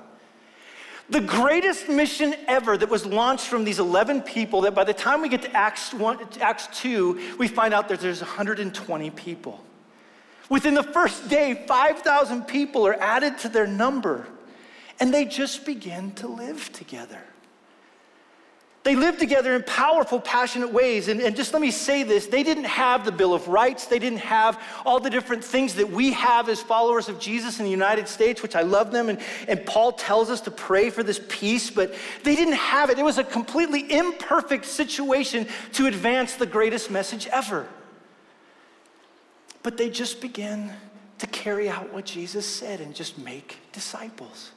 [1.09, 5.21] The greatest mission ever that was launched from these 11 people, that by the time
[5.21, 9.61] we get to Acts, 1, Acts 2, we find out that there's 120 people.
[10.49, 14.27] Within the first day, 5,000 people are added to their number,
[14.99, 17.21] and they just begin to live together.
[18.83, 21.07] They live together in powerful, passionate ways.
[21.07, 23.99] And, and, just let me say this they didn't have the Bill of Rights, they
[23.99, 27.71] didn't have all the different things that we have as followers of Jesus in the
[27.71, 29.07] United States, which I love them.
[29.07, 32.99] And, and Paul tells us to pray for this peace, but they didn't have it.
[32.99, 37.67] It was a completely imperfect situation to advance the greatest message ever.
[39.63, 40.73] But they just began
[41.19, 44.51] to carry out what Jesus said and just make disciples.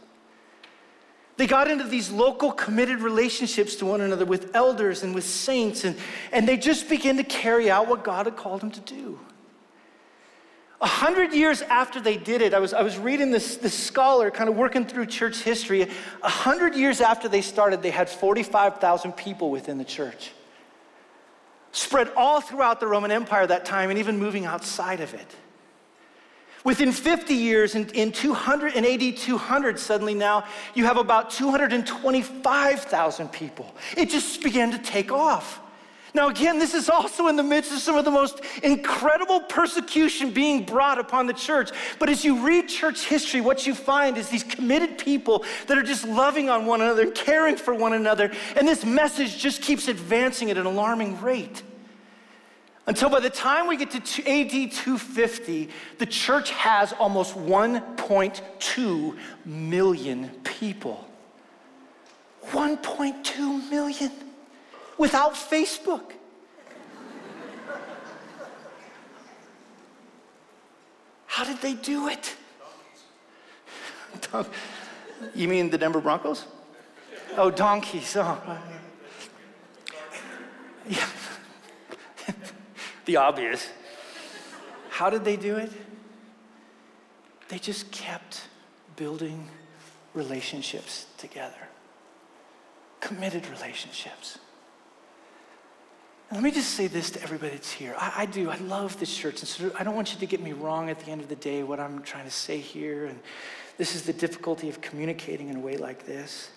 [1.37, 5.85] They got into these local committed relationships to one another with elders and with saints,
[5.85, 5.97] and,
[6.33, 9.21] and they just began to carry out what God had called them to do.
[10.81, 14.31] A hundred years after they did it, I was, I was reading this, this scholar
[14.31, 15.89] kind of working through church history.
[16.23, 20.33] A hundred years after they started, they had 45,000 people within the church.
[21.77, 25.37] Spread all throughout the Roman Empire that time and even moving outside of it.
[26.65, 33.31] Within 50 years, in, in 200 and AD 200, suddenly now you have about 225,000
[33.31, 33.75] people.
[33.95, 35.61] It just began to take off.
[36.15, 40.31] Now, again, this is also in the midst of some of the most incredible persecution
[40.31, 41.71] being brought upon the church.
[41.99, 45.83] But as you read church history, what you find is these committed people that are
[45.83, 48.31] just loving on one another caring for one another.
[48.57, 51.63] And this message just keeps advancing at an alarming rate.
[52.87, 60.31] Until by the time we get to AD 250, the church has almost 1.2 million
[60.45, 61.05] people.
[62.45, 64.13] 1.2 million
[64.99, 66.13] without Facebook.
[71.27, 72.35] How did they do it?
[75.35, 76.47] You mean the Denver Broncos?
[77.37, 78.17] Oh, donkeys.
[78.17, 78.59] Oh.
[80.89, 81.07] Yeah.
[83.05, 83.69] the obvious.
[84.89, 85.71] How did they do it?
[87.49, 88.43] They just kept
[88.97, 89.49] building
[90.15, 91.69] relationships together,
[93.01, 94.39] committed relationships.
[96.33, 97.95] Let me just say this to everybody that's here.
[97.97, 98.51] I, I, do.
[98.51, 99.41] I love this church.
[99.41, 101.37] And so I don't want you to get me wrong at the end of the
[101.37, 103.07] day what I'm trying to say here.
[103.07, 103.21] And
[103.79, 106.51] this is the difficulty of communicating in a way like this.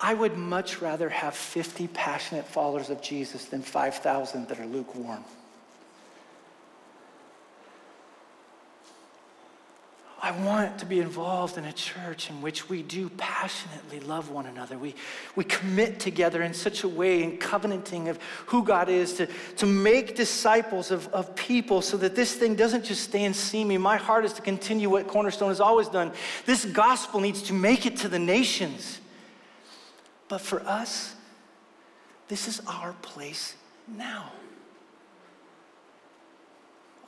[0.00, 5.22] I would much rather have 50 passionate followers of Jesus than 5,000 that are lukewarm.
[10.30, 14.46] I want to be involved in a church in which we do passionately love one
[14.46, 14.78] another.
[14.78, 14.94] We,
[15.34, 18.16] we commit together in such a way, in covenanting of
[18.46, 22.84] who God is, to, to make disciples of, of people so that this thing doesn't
[22.84, 23.76] just stay and see me.
[23.76, 26.12] My heart is to continue what Cornerstone has always done.
[26.46, 29.00] This gospel needs to make it to the nations.
[30.28, 31.16] But for us,
[32.28, 33.56] this is our place
[33.88, 34.30] now.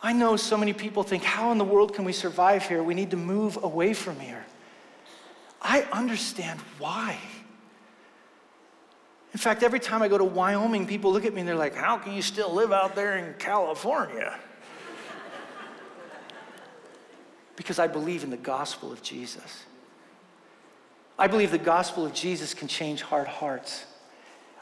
[0.02, 2.82] I know so many people think, how in the world can we survive here?
[2.82, 4.44] We need to move away from here.
[5.60, 7.16] I understand why.
[9.32, 11.76] In fact, every time I go to Wyoming, people look at me and they're like,
[11.76, 14.38] how can you still live out there in California?
[17.56, 19.64] because I believe in the gospel of Jesus.
[21.16, 23.84] I believe the gospel of Jesus can change hard hearts.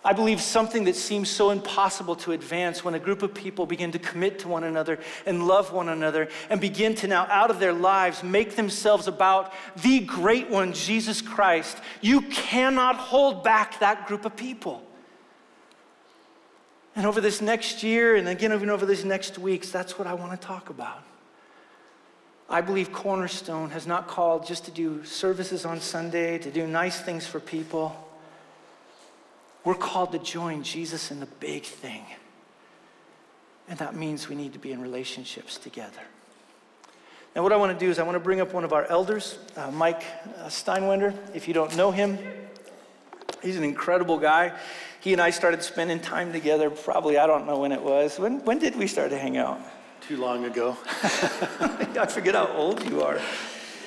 [0.02, 3.92] I believe something that seems so impossible to advance when a group of people begin
[3.92, 7.60] to commit to one another and love one another and begin to now, out of
[7.60, 11.76] their lives, make themselves about the great one, Jesus Christ.
[12.00, 14.82] You cannot hold back that group of people.
[16.96, 20.14] And over this next year, and again, even over these next weeks, that's what I
[20.14, 21.04] want to talk about.
[22.48, 27.00] I believe Cornerstone has not called just to do services on Sunday, to do nice
[27.00, 28.09] things for people.
[29.64, 32.04] We're called to join Jesus in the big thing.
[33.68, 36.00] And that means we need to be in relationships together.
[37.36, 38.84] Now, what I want to do is I want to bring up one of our
[38.86, 40.02] elders, uh, Mike
[40.38, 41.14] uh, Steinwender.
[41.32, 42.18] If you don't know him,
[43.42, 44.52] he's an incredible guy.
[45.00, 48.18] He and I started spending time together, probably, I don't know when it was.
[48.18, 49.60] When, when did we start to hang out?
[50.00, 50.76] Too long ago.
[51.02, 53.20] I forget how old you are.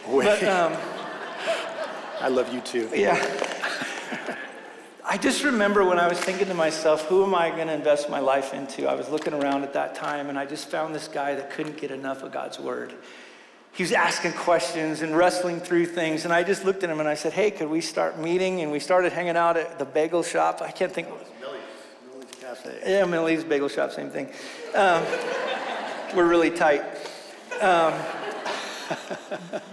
[0.07, 0.25] Wait.
[0.25, 0.77] But, um,
[2.21, 2.89] I love you too.
[2.95, 3.52] Yeah.
[5.05, 8.09] I just remember when I was thinking to myself, who am I going to invest
[8.09, 8.87] my life into?
[8.87, 11.75] I was looking around at that time and I just found this guy that couldn't
[11.77, 12.93] get enough of God's word.
[13.73, 16.23] He was asking questions and wrestling through things.
[16.23, 18.61] And I just looked at him and I said, hey, could we start meeting?
[18.61, 20.61] And we started hanging out at the bagel shop.
[20.61, 21.09] I can't think.
[21.11, 21.61] Oh, Millie's.
[22.13, 22.79] Millie's Cafe.
[22.85, 24.29] Yeah, Millie's Bagel Shop, same thing.
[24.73, 25.03] Um,
[26.15, 26.81] we're really tight.
[27.59, 27.93] Um,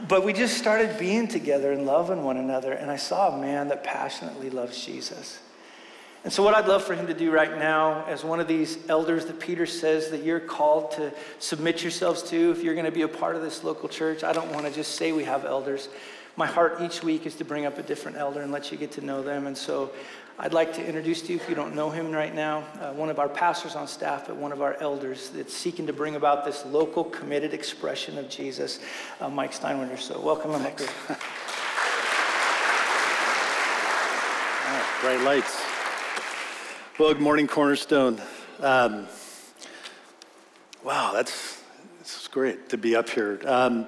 [0.09, 2.73] but we just started being together and loving one another.
[2.73, 5.41] And I saw a man that passionately loves Jesus.
[6.23, 8.79] And so, what I'd love for him to do right now, as one of these
[8.91, 12.93] elders that Peter says that you're called to submit yourselves to, if you're going to
[12.93, 15.47] be a part of this local church, I don't want to just say we have
[15.47, 15.89] elders.
[16.37, 18.93] My heart each week is to bring up a different elder and let you get
[18.93, 19.47] to know them.
[19.47, 19.93] And so,
[20.43, 23.11] I'd like to introduce to you, if you don't know him right now, uh, one
[23.11, 26.47] of our pastors on staff at one of our elders that's seeking to bring about
[26.47, 28.81] this local committed expression of Jesus,
[29.21, 29.99] uh, Mike Steinwinder.
[29.99, 30.89] So welcome up here.
[35.03, 35.63] bright lights.
[36.99, 38.19] Well, good morning, Cornerstone.
[38.61, 39.09] Um,
[40.83, 41.63] wow, that's,
[41.99, 43.43] that's great to be up here.
[43.45, 43.87] Um,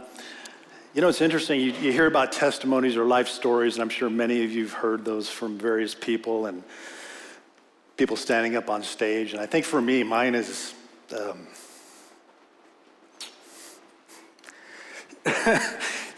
[0.94, 1.58] you know, it's interesting.
[1.60, 4.74] You, you, hear about testimonies or life stories, and I'm sure many of you have
[4.74, 6.62] heard those from various people and
[7.96, 9.32] people standing up on stage.
[9.32, 10.74] And I think for me, mine is
[11.18, 11.46] um,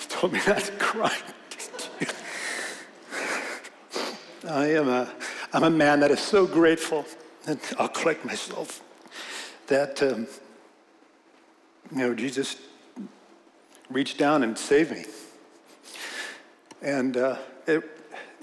[0.08, 1.16] told me not to cry.
[4.48, 5.10] I am a,
[5.52, 7.06] I'm a man that is so grateful,
[7.46, 8.82] and I'll collect myself,
[9.68, 10.26] that, um,
[11.92, 12.56] you know, Jesus
[13.90, 15.04] reached down and saved me.
[16.82, 17.82] And uh, it,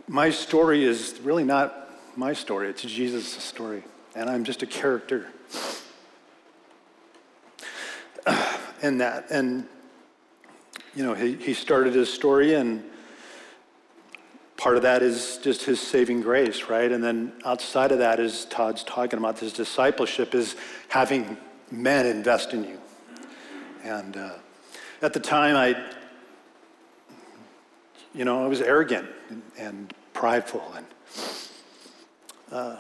[0.08, 3.84] my story is really not my story, it's Jesus' story.
[4.16, 5.28] And I'm just a character
[8.82, 9.32] in that.
[9.32, 9.68] And,
[10.96, 12.84] you know, he, he started his story, and
[14.58, 16.92] part of that is just his saving grace, right?
[16.92, 20.56] And then outside of that is Todd's talking about, this discipleship is
[20.90, 21.38] having
[21.72, 22.80] men invest in you.
[23.84, 24.34] And uh,
[25.02, 25.76] at the time, I,
[28.14, 30.64] you know, I was arrogant and, and prideful.
[30.76, 30.86] And,
[32.52, 32.76] uh,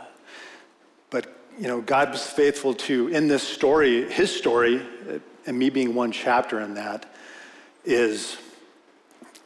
[1.09, 4.81] but, you know, God was faithful to, in this story, his story,
[5.45, 7.05] and me being one chapter in that,
[7.83, 8.37] is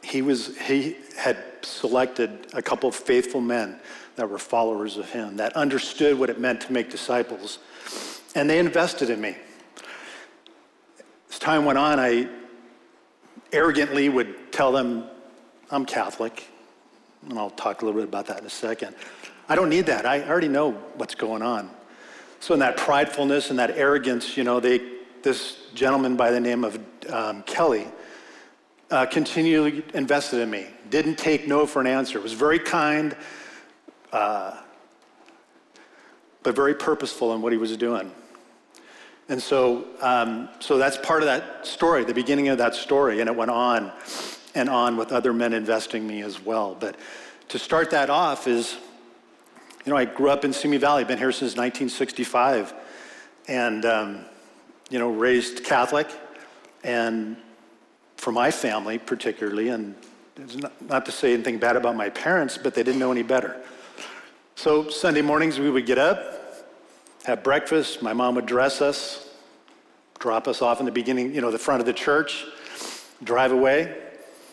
[0.02, 3.80] he was he had selected a couple of faithful men
[4.14, 7.58] that were followers of him that understood what it meant to make disciples
[8.34, 9.34] and they invested in me
[11.30, 12.28] as time went on i
[13.52, 15.04] arrogantly would tell them
[15.70, 16.48] i'm catholic
[17.28, 18.94] and i'll talk a little bit about that in a second.
[19.48, 20.06] I don't need that.
[20.06, 21.70] I already know what's going on.
[22.40, 24.80] So in that pridefulness and that arrogance you know they
[25.22, 26.78] this gentleman by the name of
[27.10, 27.86] um, kelly
[28.90, 33.16] uh, continually invested in me, didn't take no for an answer, was very kind,
[34.12, 34.60] uh,
[36.42, 38.12] but very purposeful in what he was doing.
[39.28, 43.28] And so, um, so that's part of that story, the beginning of that story, and
[43.28, 43.90] it went on
[44.54, 46.76] and on with other men investing me as well.
[46.78, 46.96] But
[47.48, 48.76] to start that off is,
[49.84, 52.72] you know, I grew up in Simi Valley, been here since 1965,
[53.48, 54.24] and um,
[54.90, 56.08] you know, raised Catholic,
[56.84, 57.36] and
[58.16, 59.94] for my family particularly, and
[60.54, 63.60] not, not to say anything bad about my parents, but they didn't know any better.
[64.54, 66.35] So Sunday mornings we would get up,
[67.26, 68.02] have breakfast.
[68.02, 69.28] My mom would dress us,
[70.20, 72.44] drop us off in the beginning, you know, the front of the church,
[73.24, 73.96] drive away,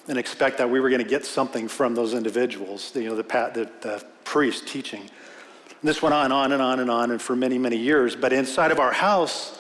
[0.08, 3.22] and expect that we were going to get something from those individuals, you know, the,
[3.22, 5.02] the, the priest teaching.
[5.02, 8.16] And this went on, on and on and on, and for many, many years.
[8.16, 9.60] But inside of our house,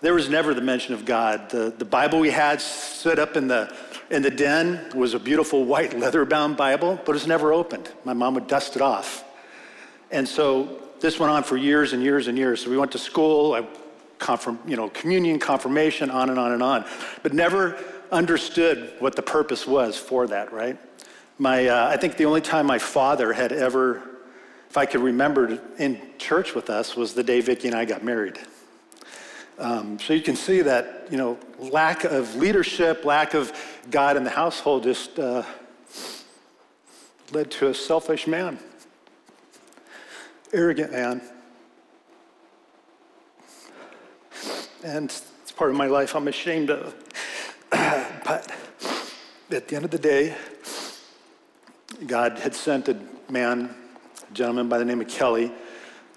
[0.00, 1.50] there was never the mention of God.
[1.50, 3.76] The, the Bible we had stood up in the,
[4.08, 7.90] in the den was a beautiful white leather bound Bible, but it was never opened.
[8.06, 9.22] My mom would dust it off.
[10.10, 12.64] And so this went on for years and years and years.
[12.64, 13.66] So we went to school, I,
[14.18, 16.86] confirm, you know, communion, confirmation, on and on and on,
[17.22, 17.76] but never
[18.10, 20.78] understood what the purpose was for that, right?
[21.36, 24.02] My, uh, I think the only time my father had ever,
[24.70, 28.02] if I could remember in church with us, was the day Vicki and I got
[28.02, 28.38] married.
[29.58, 33.52] Um, so you can see that, you know, lack of leadership, lack of
[33.90, 35.42] God in the household just uh,
[37.30, 38.58] led to a selfish man,
[40.54, 41.20] arrogant man.
[44.84, 46.94] And it's part of my life I'm ashamed of.
[47.70, 48.52] but
[49.50, 50.36] at the end of the day,
[52.06, 52.96] God had sent a
[53.28, 53.74] man,
[54.30, 55.50] a gentleman by the name of Kelly.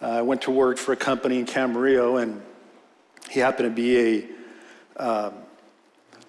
[0.02, 2.42] I uh, went to work for a company in Camarillo, and
[3.30, 5.34] he happened to be a, um,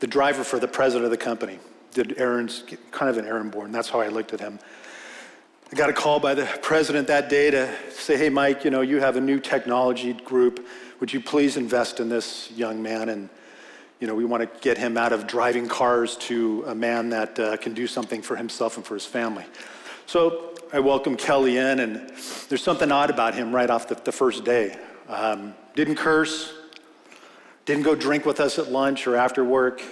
[0.01, 1.59] the driver for the president of the company,
[1.93, 4.59] did errands, kind of an errand boy, that's how I looked at him.
[5.71, 8.81] I got a call by the president that day to say, hey, Mike, you know,
[8.81, 10.67] you have a new technology group.
[10.99, 13.11] Would you please invest in this young man?
[13.11, 13.29] And,
[14.01, 17.39] you know, we want to get him out of driving cars to a man that
[17.39, 19.45] uh, can do something for himself and for his family.
[20.07, 22.15] So I welcome Kelly in, and
[22.49, 24.75] there's something odd about him right off the, the first day.
[25.07, 26.51] Um, didn't curse,
[27.67, 29.83] didn't go drink with us at lunch or after work.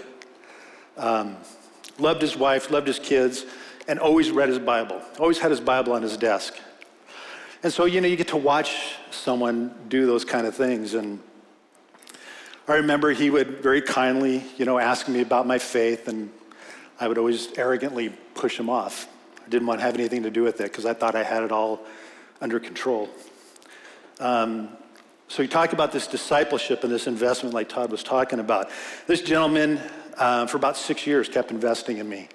[0.96, 1.36] Um,
[1.98, 3.44] loved his wife, loved his kids,
[3.88, 5.00] and always read his Bible.
[5.18, 6.54] Always had his Bible on his desk.
[7.62, 10.94] And so, you know, you get to watch someone do those kind of things.
[10.94, 11.20] And
[12.68, 16.30] I remember he would very kindly, you know, ask me about my faith, and
[17.00, 19.08] I would always arrogantly push him off.
[19.44, 21.42] I didn't want to have anything to do with it because I thought I had
[21.42, 21.80] it all
[22.40, 23.08] under control.
[24.18, 24.70] Um,
[25.28, 28.70] so you talk about this discipleship and this investment, like Todd was talking about.
[29.06, 29.80] This gentleman,
[30.16, 32.28] uh, for about six years, kept investing in me.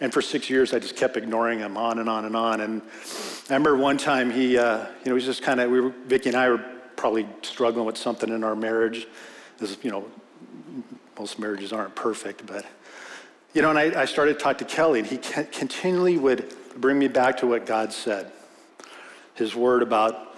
[0.00, 2.60] And for six years, I just kept ignoring him on and on and on.
[2.62, 5.80] And I remember one time he, uh, you know, he was just kind of, we
[5.80, 6.64] were, Vicki and I were
[6.96, 9.06] probably struggling with something in our marriage.
[9.58, 10.06] This, you know,
[11.18, 12.64] most marriages aren't perfect, but,
[13.52, 16.98] you know, and I, I started to talk to Kelly, and he continually would bring
[16.98, 18.32] me back to what God said.
[19.34, 20.34] His word about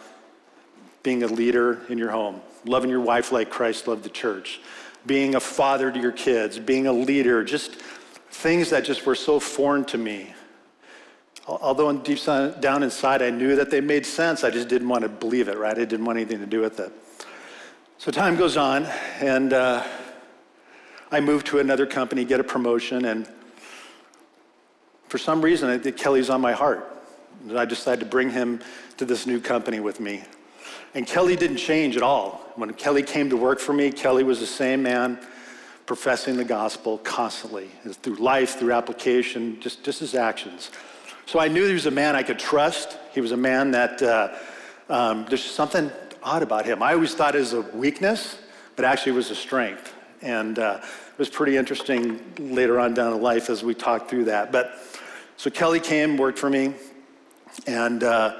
[1.05, 4.61] being a leader in your home, loving your wife like Christ loved the church,
[5.07, 7.77] being a father to your kids, being a leader, just
[8.33, 10.35] things that just were so foreign to me.
[11.47, 15.09] Although deep down inside I knew that they made sense, I just didn't want to
[15.09, 15.77] believe it, right?
[15.77, 16.93] I didn't want anything to do with it.
[17.99, 18.87] So time goes on,
[19.21, 19.87] and uh,
[21.11, 23.29] I move to another company, get a promotion, and
[25.09, 26.89] for some reason, I think Kelly's on my heart.
[27.47, 28.61] And I decided to bring him
[28.97, 30.23] to this new company with me.
[30.95, 32.41] And Kelly didn't change at all.
[32.57, 35.19] When Kelly came to work for me, Kelly was the same man
[35.87, 37.69] professing the gospel constantly
[38.03, 40.71] through life, through application, just, just his actions.
[41.27, 42.99] So I knew he was a man I could trust.
[43.13, 44.35] He was a man that uh,
[44.89, 45.91] um, there's something
[46.23, 46.83] odd about him.
[46.83, 48.39] I always thought it was a weakness,
[48.77, 49.93] but actually it was a strength.
[50.21, 54.27] And uh, it was pretty interesting later on down in life as we talked through
[54.27, 54.53] that.
[54.53, 54.79] But
[55.37, 56.75] so Kelly came, worked for me,
[57.67, 58.37] and uh,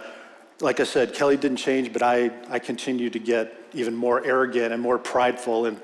[0.61, 4.73] like I said, Kelly didn't change, but I, I continued to get even more arrogant
[4.73, 5.67] and more prideful.
[5.67, 5.81] And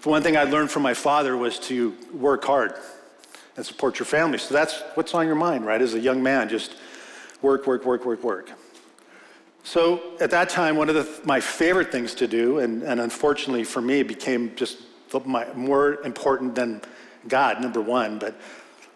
[0.00, 2.74] for one thing I learned from my father was to work hard
[3.56, 4.38] and support your family.
[4.38, 5.80] So that's what's on your mind, right?
[5.80, 6.74] As a young man, just
[7.42, 8.50] work, work, work, work, work.
[9.62, 13.64] So at that time, one of the, my favorite things to do, and, and unfortunately
[13.64, 14.78] for me, became just
[15.26, 16.80] my, more important than
[17.28, 18.34] God, number one, but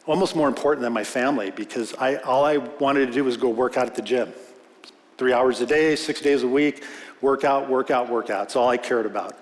[0.07, 3.51] almost more important than my family because I, all I wanted to do was go
[3.51, 4.33] work out at the gym
[5.19, 6.83] three hours a day, six days a week,
[7.21, 8.45] workout, workout, workout.
[8.45, 9.37] It's all I cared about.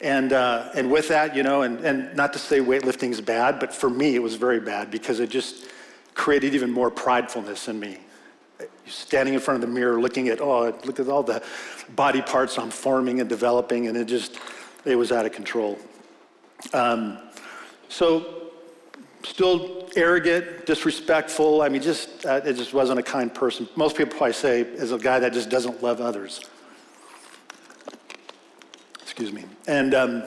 [0.00, 3.58] And, uh, and with that, you know, and, and not to say weightlifting is bad,
[3.58, 5.66] but for me, it was very bad because it just
[6.14, 7.98] created even more pridefulness in me.
[8.86, 11.42] Standing in front of the mirror, looking at, oh, look at all the
[11.96, 14.38] body parts I'm forming and developing, and it just,
[14.84, 15.78] it was out of control.
[16.72, 17.18] Um,
[17.88, 18.50] so
[19.24, 21.62] still arrogant, disrespectful.
[21.62, 23.68] I mean, just uh, it just wasn't a kind person.
[23.76, 26.40] Most people probably say is a guy that just doesn't love others.
[29.18, 29.50] Excuse me.
[29.66, 30.22] And um,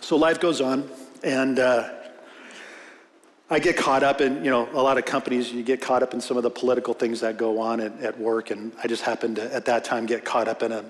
[0.00, 0.88] so life goes on,
[1.24, 1.90] and uh,
[3.50, 5.52] I get caught up in you know a lot of companies.
[5.52, 8.20] You get caught up in some of the political things that go on at, at
[8.20, 10.84] work, and I just happened to at that time get caught up in a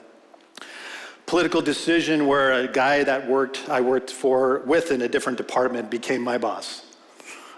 [1.25, 5.91] political decision where a guy that worked I worked for with in a different department
[5.91, 6.85] became my boss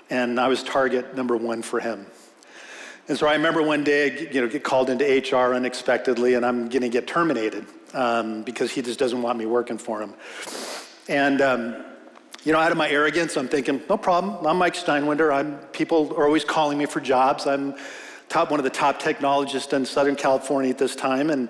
[0.09, 2.07] and I was target number one for him.
[3.09, 6.69] And so I remember one day, you know, get called into HR unexpectedly, and I'm
[6.69, 10.15] going to get terminated um, because he just doesn't want me working for him.
[11.09, 11.85] And um,
[12.45, 14.47] you know, out of my arrogance, I'm thinking, no problem.
[14.47, 15.33] I'm Mike Steinwinder.
[15.33, 17.47] I'm people are always calling me for jobs.
[17.47, 17.75] I'm
[18.29, 21.49] top one of the top technologists in Southern California at this time, and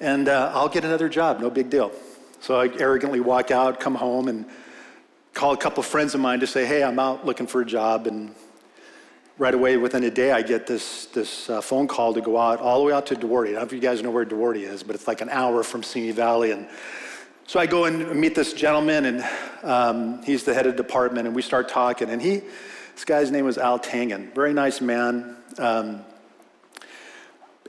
[0.00, 1.40] and uh, I'll get another job.
[1.40, 1.92] No big deal.
[2.40, 4.44] So I arrogantly walk out, come home, and
[5.32, 8.08] call a couple friends of mine to say, hey, I'm out looking for a job.
[8.08, 8.34] And
[9.42, 12.60] right away, within a day, I get this, this uh, phone call to go out
[12.60, 13.50] all the way out to Duarte.
[13.50, 15.64] I don't know if you guys know where Duarte is, but it's like an hour
[15.64, 16.52] from Simi Valley.
[16.52, 16.68] And
[17.48, 19.24] so I go and meet this gentleman, and
[19.64, 22.08] um, he's the head of department, and we start talking.
[22.08, 22.42] And he,
[22.94, 25.36] this guy's name was Al Tangen, very nice man.
[25.58, 26.04] Um,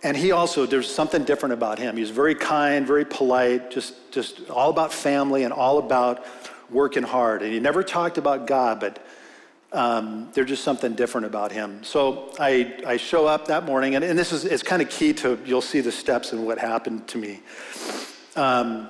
[0.03, 1.97] and he also, there's something different about him.
[1.97, 6.23] He's very kind, very polite, just, just all about family and all about
[6.69, 7.41] working hard.
[7.41, 9.03] And he never talked about God, but
[9.73, 11.83] um, there's just something different about him.
[11.83, 15.13] So I, I show up that morning, and, and this is it's kind of key
[15.13, 17.41] to you'll see the steps and what happened to me.
[18.35, 18.89] Um,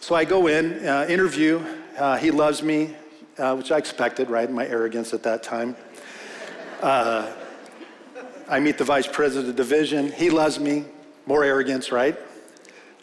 [0.00, 1.64] so I go in, uh, interview.
[1.96, 2.96] Uh, he loves me,
[3.38, 4.50] uh, which I expected, right?
[4.50, 5.76] My arrogance at that time.
[6.82, 7.32] Uh,
[8.48, 10.10] I meet the vice president of the division.
[10.10, 10.84] He loves me.
[11.26, 12.18] More arrogance, right?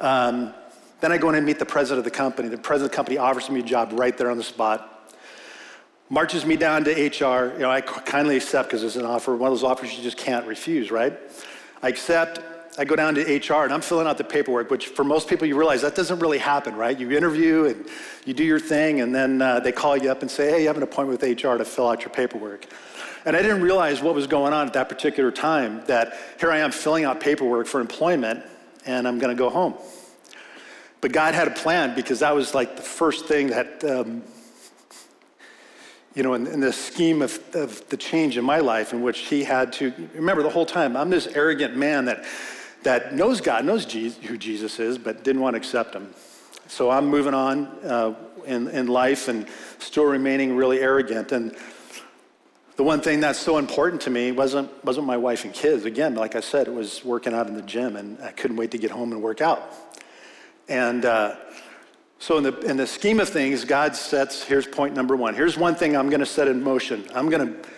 [0.02, 0.54] Um,
[1.00, 2.50] then I go in and meet the president of the company.
[2.50, 4.97] The president of the company offers me a job right there on the spot.
[6.10, 7.54] Marches me down to HR.
[7.54, 10.18] You know, I kindly accept because it's an offer, one of those offers you just
[10.18, 11.14] can't refuse, right?
[11.84, 12.40] I accept.
[12.80, 15.48] I go down to HR and I'm filling out the paperwork, which for most people
[15.48, 16.98] you realize that doesn't really happen, right?
[16.98, 17.88] You interview and
[18.24, 20.68] you do your thing, and then uh, they call you up and say, hey, you
[20.68, 22.68] have an appointment with HR to fill out your paperwork.
[23.26, 26.60] And I didn't realize what was going on at that particular time, that here I
[26.60, 28.46] am filling out paperwork for employment,
[28.86, 29.74] and I'm going to go home.
[31.02, 34.22] But God had a plan because that was like the first thing that, um,
[36.18, 39.20] you know, in, in the scheme of, of, the change in my life, in which
[39.20, 42.26] He had to remember the whole time, I'm this arrogant man that,
[42.82, 46.12] that knows God, knows Jesus, who Jesus is, but didn't want to accept Him.
[46.68, 48.16] So I'm moving on uh,
[48.48, 49.46] in, in life and
[49.78, 51.32] still remaining really arrogant.
[51.34, 51.56] And
[52.78, 55.86] the one thing that's so important to me wasn't, wasn't my wife and kids.
[55.86, 58.72] Again, like I said, it was working out in the gym, and I couldn't wait
[58.72, 59.72] to get home and work out.
[60.68, 61.36] And uh,
[62.20, 65.36] so, in the, in the scheme of things, God sets here's point number one.
[65.36, 67.06] Here's one thing I'm going to set in motion.
[67.14, 67.70] I'm going to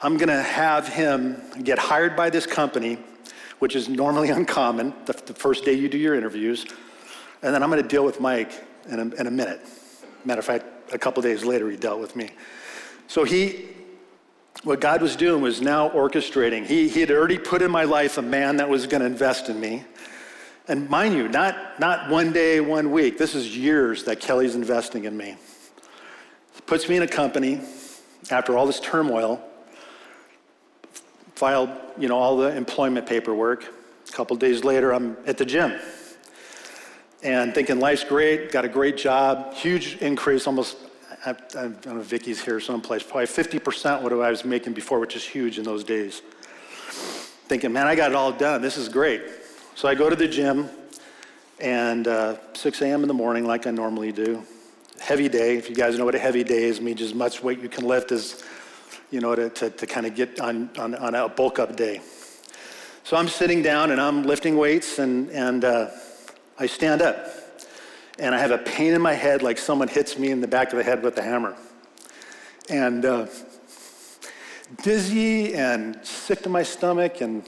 [0.00, 2.98] I'm going to have him get hired by this company,
[3.58, 6.66] which is normally uncommon the, the first day you do your interviews.
[7.42, 9.60] And then I'm going to deal with Mike in a, in a minute.
[10.24, 12.30] Matter of fact, a couple days later, he dealt with me.
[13.06, 13.68] So he,
[14.62, 16.66] what God was doing was now orchestrating.
[16.66, 19.48] He, he had already put in my life a man that was going to invest
[19.48, 19.84] in me.
[20.68, 23.16] And mind you, not, not one day, one week.
[23.16, 25.36] This is years that Kelly's investing in me.
[26.66, 27.60] Puts me in a company
[28.30, 29.42] after all this turmoil,
[31.34, 33.64] filed, you know, all the employment paperwork.
[34.08, 35.78] A couple days later, I'm at the gym
[37.22, 40.76] and thinking life's great, got a great job, huge increase, almost,
[41.24, 41.34] I, I
[41.68, 45.58] don't know, Vicky's here someplace, probably 50% what I was making before, which is huge
[45.58, 46.22] in those days.
[47.48, 48.62] Thinking, man, I got it all done.
[48.62, 49.22] This is great.
[49.78, 50.68] So I go to the gym,
[51.60, 53.02] and uh, 6 a.m.
[53.02, 54.42] in the morning, like I normally do.
[54.98, 55.56] Heavy day.
[55.56, 57.86] If you guys know what a heavy day is, means as much weight you can
[57.86, 58.42] lift as,
[59.12, 62.00] you know, to, to, to kind of get on, on, on, a bulk up day.
[63.04, 65.90] So I'm sitting down and I'm lifting weights, and, and uh,
[66.58, 67.28] I stand up
[68.18, 70.72] and I have a pain in my head like someone hits me in the back
[70.72, 71.54] of the head with a hammer.
[72.68, 73.28] And uh,
[74.82, 77.44] dizzy and sick to my stomach and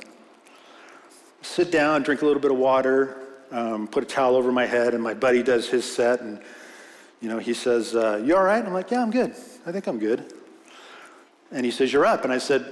[1.51, 3.17] sit down, drink a little bit of water,
[3.51, 6.21] um, put a towel over my head, and my buddy does his set.
[6.21, 6.41] And,
[7.21, 8.65] you know, he says, uh, You all right?
[8.65, 9.35] I'm like, Yeah, I'm good.
[9.67, 10.33] I think I'm good.
[11.51, 12.23] And he says, You're up.
[12.23, 12.67] And I said,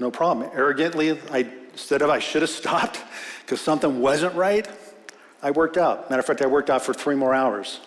[0.00, 0.50] No problem.
[0.54, 2.98] Arrogantly, I, instead of I should have stopped
[3.42, 4.66] because something wasn't right,
[5.42, 6.08] I worked out.
[6.08, 7.80] Matter of fact, I worked out for three more hours.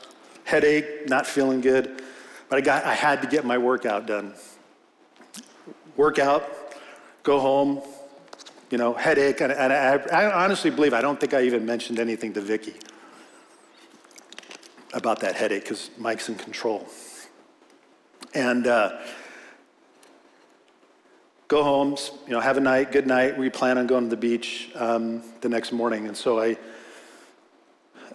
[0.43, 2.03] Headache, not feeling good,
[2.49, 4.33] but I, got, I had to get my workout done.
[5.97, 6.47] Workout,
[7.23, 7.81] go home,
[8.69, 11.99] you know, headache, and, and I, I, honestly believe I don't think I even mentioned
[11.99, 12.75] anything to Vicky
[14.93, 16.87] about that headache because Mike's in control.
[18.33, 18.99] And uh,
[21.47, 21.97] go home,
[22.27, 23.37] you know, have a night, good night.
[23.37, 26.57] We plan on going to the beach um, the next morning, and so I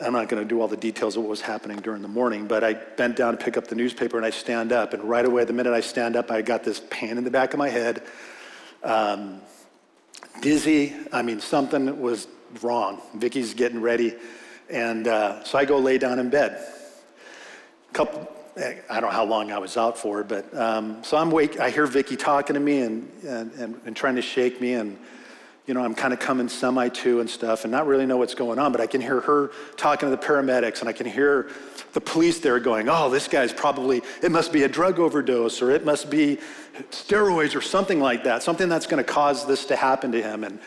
[0.01, 2.47] I'm not going to do all the details of what was happening during the morning,
[2.47, 4.93] but I bent down to pick up the newspaper and I stand up.
[4.93, 7.53] And right away, the minute I stand up, I got this pain in the back
[7.55, 8.03] of my head,
[8.83, 9.41] um,
[10.45, 10.95] dizzy.
[11.11, 12.29] I mean, something was
[12.61, 13.01] wrong.
[13.15, 14.15] Vicky's getting ready.
[14.69, 16.63] And uh, so I go lay down in bed.
[17.95, 21.59] Couple, I don't know how long I was out for, but um, so I'm wake.
[21.59, 24.99] I hear Vicky talking to me and, and, and, and trying to shake me, and
[25.67, 28.35] you know, I'm kind of coming semi to and stuff and not really know what's
[28.35, 31.49] going on, but I can hear her talking to the paramedics and I can hear
[31.95, 35.71] the police there going, oh, this guy's probably, it must be a drug overdose or
[35.71, 36.39] it must be
[36.91, 40.45] steroids or something like that, something that's going to cause this to happen to him.
[40.45, 40.59] And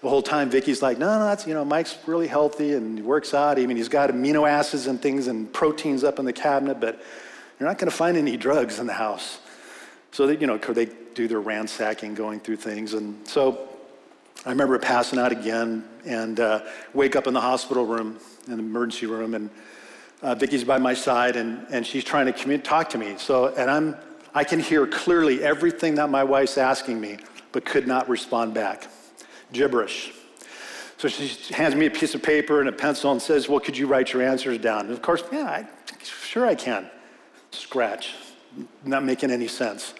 [0.00, 3.02] the whole time, Vicky's like, no, no, that's, you know, Mike's really healthy and he
[3.02, 3.58] works out.
[3.58, 7.02] I mean, he's got amino acids and things and proteins up in the cabinet, but
[7.60, 9.38] you're not going to find any drugs in the house.
[10.12, 12.94] So, that, you know, they do their ransacking, going through things.
[12.94, 13.68] And so
[14.46, 16.60] I remember passing out again and uh,
[16.94, 19.50] wake up in the hospital room, in the emergency room, and
[20.22, 23.16] uh, Vicky's by my side and, and she's trying to commun- talk to me.
[23.18, 23.96] So, and I'm,
[24.36, 27.18] I can hear clearly everything that my wife's asking me,
[27.50, 28.86] but could not respond back.
[29.52, 30.12] Gibberish.
[30.98, 33.76] So she hands me a piece of paper and a pencil and says, Well, could
[33.76, 34.82] you write your answers down?
[34.82, 35.68] And of course, yeah, I,
[36.04, 36.88] sure I can.
[37.50, 38.14] Scratch.
[38.84, 39.92] Not making any sense.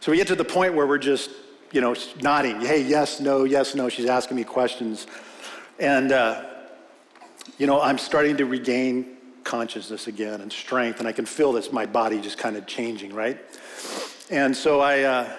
[0.00, 1.30] So we get to the point where we're just
[1.72, 2.60] you know, nodding.
[2.60, 3.88] Hey, yes, no, yes, no.
[3.88, 5.06] She's asking me questions.
[5.78, 6.44] And, uh,
[7.58, 11.72] you know, I'm starting to regain consciousness again and strength, and I can feel this,
[11.72, 13.40] my body just kind of changing, right?
[14.30, 15.36] And so I, uh,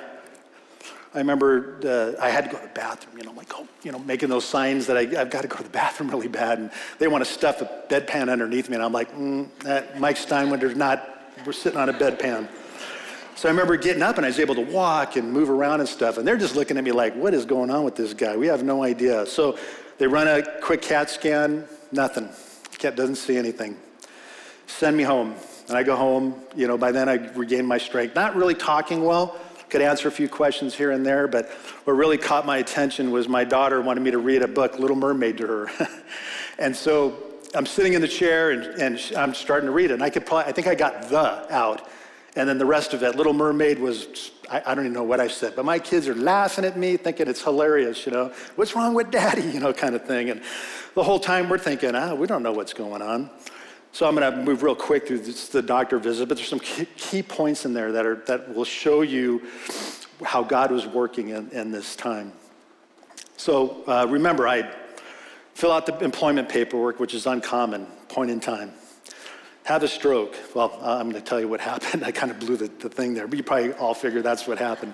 [1.13, 3.91] I remember uh, I had to go to the bathroom, you know, like, oh, you
[3.91, 6.57] know, making those signs that I, have got to go to the bathroom really bad.
[6.57, 8.75] And they want to stuff a bedpan underneath me.
[8.75, 9.47] And I'm like, mm,
[9.99, 11.07] Mike Steinwinder's not,
[11.45, 12.47] we're sitting on a bedpan.
[13.43, 15.89] So I remember getting up and I was able to walk and move around and
[15.89, 16.17] stuff.
[16.17, 18.37] And they're just looking at me like, what is going on with this guy?
[18.37, 19.25] We have no idea.
[19.25, 19.59] So
[19.97, 22.29] they run a quick CAT scan, nothing.
[22.77, 23.75] Cat doesn't see anything.
[24.67, 25.35] Send me home.
[25.67, 28.15] And I go home, you know, by then I regained my strength.
[28.15, 29.37] Not really talking well,
[29.67, 31.49] could answer a few questions here and there, but
[31.83, 34.95] what really caught my attention was my daughter wanted me to read a book, Little
[34.95, 35.69] Mermaid, to her.
[36.59, 37.17] and so
[37.53, 39.95] I'm sitting in the chair and, and I'm starting to read it.
[39.95, 41.89] And I could probably, I think I got the out.
[42.35, 45.19] And then the rest of it, Little Mermaid was, I, I, don't even know what
[45.19, 48.75] I said, but my kids are laughing at me, thinking it's hilarious, you know, what's
[48.75, 50.31] wrong with daddy, you know, kind of thing.
[50.31, 50.41] And
[50.95, 53.29] the whole time we're thinking, ah, we don't know what's going on.
[53.91, 56.59] So I'm going to move real quick through this, the doctor visit, but there's some
[56.59, 59.43] key, points in there that, are, that will show you
[60.23, 62.31] how God was working in, in this time.
[63.37, 64.71] So uh, remember, I
[65.53, 68.73] fill out the employment paperwork, which is uncommon, point in time
[69.65, 70.35] have a stroke.
[70.53, 72.03] Well, I'm going to tell you what happened.
[72.05, 74.57] I kind of blew the, the thing there, but you probably all figure that's what
[74.57, 74.93] happened.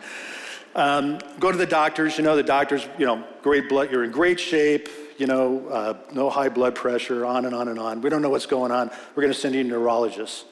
[0.75, 2.17] Um, go to the doctors.
[2.17, 5.97] You know, the doctors, you know, great blood, you're in great shape, you know, uh,
[6.13, 8.01] no high blood pressure, on and on and on.
[8.01, 8.91] We don't know what's going on.
[9.15, 10.45] We're going to send you a neurologist.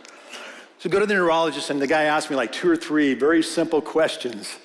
[0.80, 3.43] So go to the neurologist, and the guy asked me like two or three very
[3.43, 4.57] simple questions.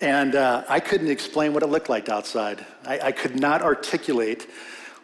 [0.00, 2.64] And uh, I couldn't explain what it looked like outside.
[2.86, 4.48] I, I, could not articulate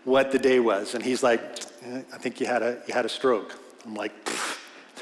[0.05, 0.95] what the day was.
[0.95, 1.41] And he's like,
[1.83, 3.59] eh, I think you had a, you had a stroke.
[3.85, 4.12] I'm like,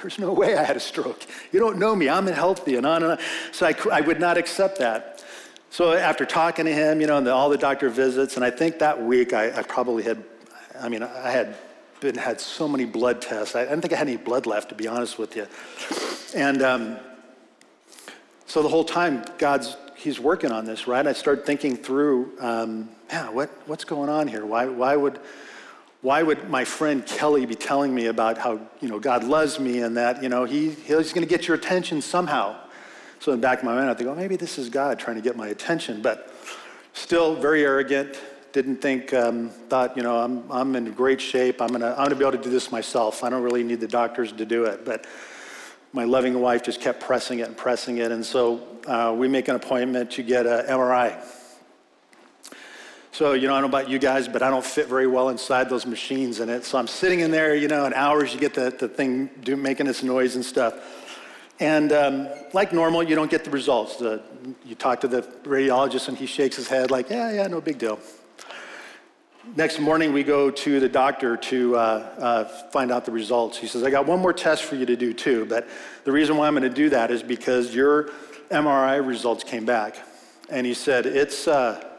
[0.00, 1.24] there's no way I had a stroke.
[1.52, 2.08] You don't know me.
[2.08, 3.18] I'm healthy and on and on.
[3.52, 5.24] So I, I would not accept that.
[5.70, 8.50] So after talking to him, you know, and the, all the doctor visits, and I
[8.50, 10.22] think that week I, I probably had,
[10.80, 11.56] I mean, I had
[12.00, 13.54] been had so many blood tests.
[13.54, 15.46] I, I didn't think I had any blood left, to be honest with you.
[16.34, 16.96] And um,
[18.46, 21.06] so the whole time, God's He's working on this, right?
[21.06, 24.44] I started thinking through, um, yeah, what, what's going on here?
[24.44, 25.20] Why, why would
[26.03, 29.80] why would my friend Kelly be telling me about how you know God loves me
[29.80, 32.57] and that you know he, he's going to get your attention somehow?
[33.20, 35.14] So in the back of my mind, I think, oh, maybe this is God trying
[35.14, 36.34] to get my attention, but
[36.92, 38.20] still very arrogant.
[38.50, 41.62] Didn't think, um, thought, you know, I'm, I'm in great shape.
[41.62, 43.22] I'm gonna, I'm gonna be able to do this myself.
[43.22, 44.84] I don't really need the doctors to do it.
[44.84, 45.07] But
[45.92, 48.11] my loving wife just kept pressing it and pressing it.
[48.11, 51.24] And so uh, we make an appointment to get an MRI.
[53.12, 55.28] So, you know, I don't know about you guys, but I don't fit very well
[55.28, 56.64] inside those machines in it.
[56.64, 59.54] So I'm sitting in there, you know, in hours, you get the, the thing do,
[59.54, 60.74] making its noise and stuff.
[61.60, 63.96] And um, like normal, you don't get the results.
[63.96, 64.22] The,
[64.64, 67.76] you talk to the radiologist and he shakes his head like, yeah, yeah, no big
[67.76, 68.00] deal.
[69.56, 73.58] Next morning, we go to the doctor to uh, uh, find out the results.
[73.58, 75.68] He says, I got one more test for you to do too, but
[76.04, 78.04] the reason why I'm going to do that is because your
[78.50, 79.98] MRI results came back.
[80.48, 81.90] And he said, it's, uh,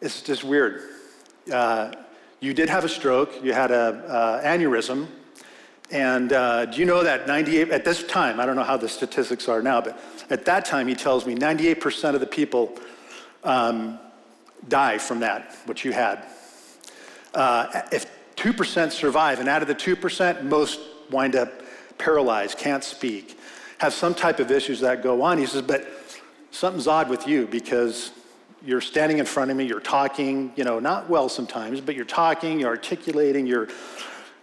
[0.00, 0.82] it's just weird.
[1.52, 1.92] Uh,
[2.40, 4.02] you did have a stroke, you had an
[4.44, 5.06] aneurysm,
[5.90, 8.88] and uh, do you know that 98, at this time, I don't know how the
[8.88, 12.76] statistics are now, but at that time, he tells me 98% of the people
[13.44, 13.98] um,
[14.68, 16.26] die from that, which you had.
[17.34, 20.80] Uh, if 2% survive, and out of the 2%, most
[21.10, 21.52] wind up
[21.98, 23.38] paralyzed, can't speak,
[23.78, 25.38] have some type of issues that go on.
[25.38, 25.86] He says, but
[26.50, 28.10] something's odd with you because
[28.64, 32.04] you're standing in front of me, you're talking, you know, not well sometimes, but you're
[32.06, 33.68] talking, you're articulating, you're,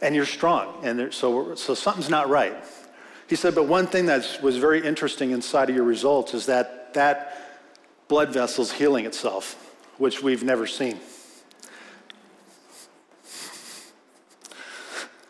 [0.01, 0.79] and you're strong.
[0.83, 2.55] And there, so, so something's not right.
[3.27, 6.93] He said, but one thing that was very interesting inside of your results is that
[6.93, 7.37] that
[8.07, 10.99] blood vessel's healing itself, which we've never seen.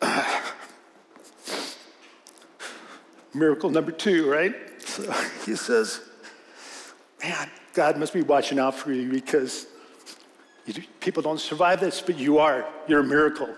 [3.34, 4.56] Miracle number two, right?
[4.80, 5.10] So
[5.46, 6.02] he says,
[7.24, 9.68] man, God must be watching out for you because
[11.00, 12.68] people don't survive this, but you are.
[12.88, 13.50] You're a miracle.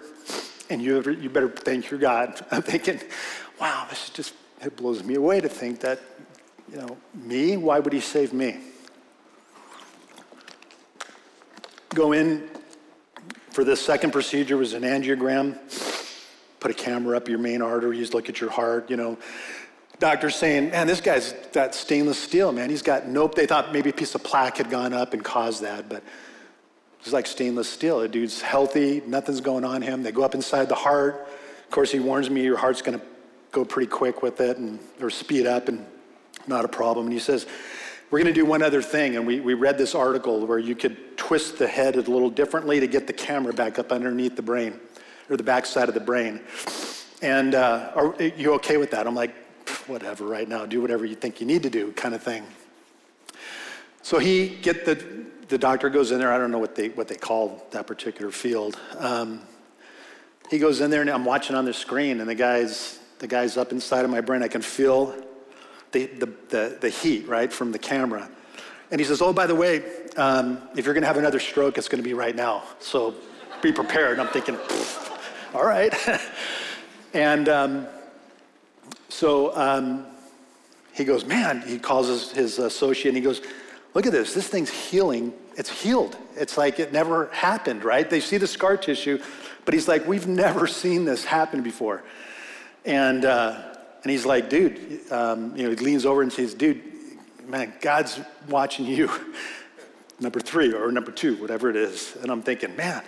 [0.70, 2.45] And you, you better thank your God.
[2.51, 2.99] I'm thinking,
[3.59, 5.99] wow, this is just, it blows me away to think that,
[6.72, 8.59] you know, me, why would he save me?
[11.89, 12.49] Go in
[13.51, 15.59] for this second procedure was an angiogram.
[16.59, 19.18] Put a camera up your main arteries, look at your heart, you know,
[19.99, 22.69] doctor's saying, man, this guy's got stainless steel, man.
[22.69, 23.35] He's got nope.
[23.35, 26.03] They thought maybe a piece of plaque had gone up and caused that, but
[26.99, 27.99] it's like stainless steel.
[27.99, 30.03] The dude's healthy, nothing's going on him.
[30.03, 31.27] They go up inside the heart.
[31.65, 33.05] Of course, he warns me your heart's going to
[33.51, 35.85] go pretty quick with it and or speed up and
[36.47, 37.07] not a problem.
[37.07, 37.45] And he says,
[38.09, 39.15] we're going to do one other thing.
[39.15, 42.79] And we, we read this article where you could twist the head a little differently
[42.79, 44.79] to get the camera back up underneath the brain
[45.29, 46.41] or the back side of the brain.
[47.21, 49.07] And uh, are you okay with that?
[49.07, 49.33] I'm like,
[49.88, 52.43] whatever right now, do whatever you think you need to do, kind of thing.
[54.01, 55.03] So he get the
[55.47, 56.31] the doctor goes in there.
[56.31, 58.79] I don't know what they what they call that particular field.
[58.97, 59.41] Um,
[60.49, 63.55] he goes in there and I'm watching on the screen, and the guy's the guy's
[63.55, 64.43] up inside of my brain.
[64.43, 65.15] I can feel
[65.91, 68.29] the the the, the heat right from the camera.
[68.91, 69.84] And he says, "Oh, by the way,
[70.17, 72.63] um, if you're going to have another stroke, it's going to be right now.
[72.79, 73.15] So
[73.61, 74.57] be prepared." And I'm thinking,
[75.53, 75.93] "All right."
[77.13, 77.88] and um,
[79.10, 80.06] so um,
[80.93, 83.41] he goes, man, he calls his, his associate and he goes,
[83.93, 85.34] look at this, this thing's healing.
[85.56, 86.18] It's healed.
[86.36, 88.10] It's like it never happened, right?
[88.10, 89.22] They see the scar tissue,
[89.66, 92.04] but he's like, we've never seen this happen before.
[92.86, 96.82] And, uh, and he's like, dude, um, you know, he leans over and says, dude,
[97.47, 99.10] man, God's watching you.
[100.20, 102.16] number three or number two, whatever it is.
[102.22, 103.04] And I'm thinking, man.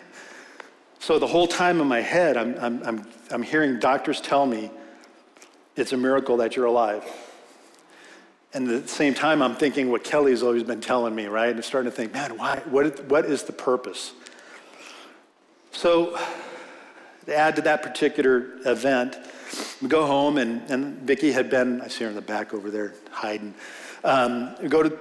[0.99, 4.71] So the whole time in my head, I'm, I'm, I'm, I'm hearing doctors tell me,
[5.75, 7.03] it's a miracle that you're alive.
[8.53, 11.53] And at the same time, I'm thinking what Kelly's always been telling me, right?
[11.53, 14.13] I'm starting to think, man, why, what, what is the purpose?
[15.73, 16.17] So,
[17.25, 19.17] to add to that particular event,
[19.81, 22.71] we go home, and, and Vicki had been, I see her in the back over
[22.71, 23.53] there hiding.
[24.03, 24.97] Um, go to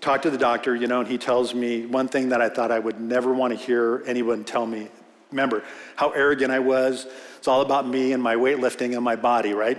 [0.00, 2.70] talk to the doctor, you know, and he tells me one thing that I thought
[2.70, 4.88] I would never want to hear anyone tell me.
[5.30, 5.62] Remember
[5.96, 7.06] how arrogant I was.
[7.36, 9.78] It's all about me and my weightlifting and my body, right?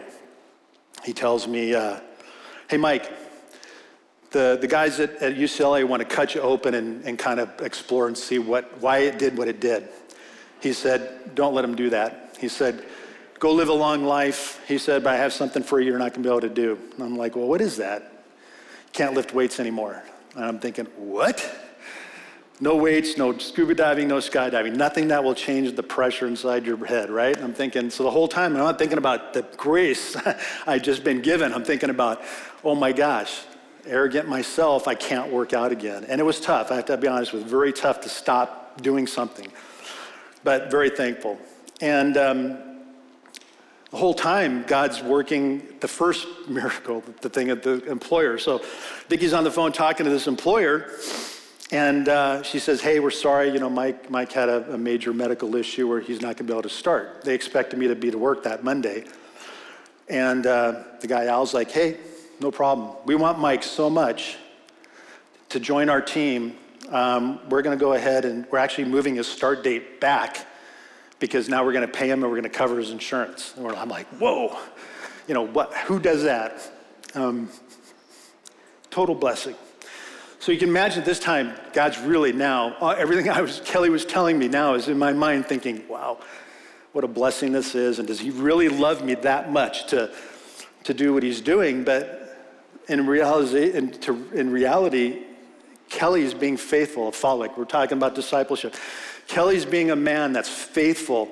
[1.03, 1.99] he tells me, uh,
[2.69, 3.11] Hey, Mike,
[4.31, 7.49] the, the guys at, at UCLA want to cut you open and, and kind of
[7.61, 9.87] explore and see what, why it did what it did.
[10.61, 12.37] He said, don't let them do that.
[12.39, 12.85] He said,
[13.39, 14.63] go live a long life.
[14.67, 16.49] He said, but I have something for you you're not going to be able to
[16.49, 16.77] do.
[16.93, 18.23] And I'm like, well, what is that?
[18.93, 20.03] Can't lift weights anymore.
[20.35, 21.43] And I'm thinking, what?
[22.61, 26.83] No weights, no scuba diving, no skydiving, nothing that will change the pressure inside your
[26.85, 27.37] head, right?
[27.41, 30.17] I'm thinking, so the whole time I'm not thinking about the grace
[30.67, 31.53] I've just been given.
[31.53, 32.21] I'm thinking about,
[32.65, 33.41] oh my gosh,
[33.85, 36.03] arrogant myself, I can't work out again.
[36.03, 36.69] And it was tough.
[36.69, 39.47] I have to be honest, it was very tough to stop doing something,
[40.43, 41.39] but very thankful.
[41.79, 42.57] And um,
[43.91, 48.37] the whole time, God's working the first miracle, the thing at the employer.
[48.37, 48.61] So
[49.07, 50.91] Vicky's on the phone talking to this employer,
[51.71, 53.51] and uh, she says, Hey, we're sorry.
[53.51, 56.43] You know, Mike, Mike had a, a major medical issue where he's not going to
[56.45, 57.23] be able to start.
[57.23, 59.05] They expected me to be to work that Monday.
[60.07, 61.97] And uh, the guy Al's like, Hey,
[62.39, 62.95] no problem.
[63.05, 64.37] We want Mike so much
[65.49, 66.55] to join our team.
[66.89, 70.47] Um, we're going to go ahead and we're actually moving his start date back
[71.19, 73.53] because now we're going to pay him and we're going to cover his insurance.
[73.57, 74.57] And I'm like, whoa,
[75.27, 76.61] you know, what, who does that?
[77.13, 77.49] Um,
[78.89, 79.55] total blessing.
[80.41, 84.05] So you can imagine this time, God's really now, uh, everything I was, Kelly was
[84.05, 86.17] telling me now is in my mind thinking, wow,
[86.93, 87.99] what a blessing this is.
[87.99, 90.11] And does he really love me that much to,
[90.85, 91.83] to do what he's doing?
[91.83, 92.37] But
[92.87, 95.23] in reality, in, to, in reality,
[95.89, 97.49] Kelly's being faithful, a follower.
[97.57, 98.75] We're talking about discipleship.
[99.27, 101.29] Kelly's being a man that's faithful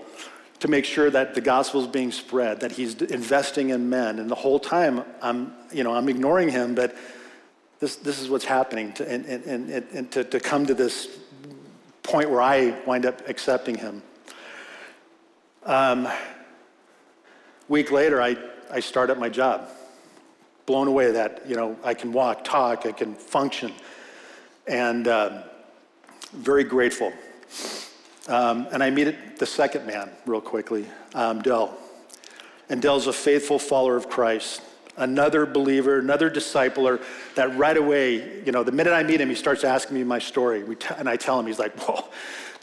[0.59, 4.19] to make sure that the gospel is being spread, that he's investing in men.
[4.19, 6.95] And the whole time, I'm, you know, I'm ignoring him, but
[7.79, 11.07] this, this is what's happening to, and, and, and, and to, to come to this
[12.03, 14.01] point where I wind up accepting him.
[15.65, 16.07] Um,
[17.67, 18.37] week later, I,
[18.71, 19.69] I start at my job
[20.65, 23.71] blown away that, you know, I can walk, talk, I can function,
[24.67, 25.43] and um,
[26.33, 27.13] very grateful.
[28.27, 31.77] Um, and I meet the second man real quickly, um, Dell.
[32.69, 34.61] And Dell's a faithful follower of Christ,
[34.97, 37.01] another believer, another discipler
[37.35, 40.19] that right away, you know, the minute I meet him, he starts asking me my
[40.19, 40.63] story.
[40.75, 42.05] T- and I tell him, he's like, whoa,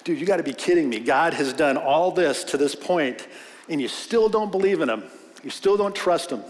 [0.03, 1.01] dude, you got to be kidding me.
[1.01, 3.27] God has done all this to this point,
[3.69, 5.05] and you still don't believe in him.
[5.43, 6.43] You still don't trust him.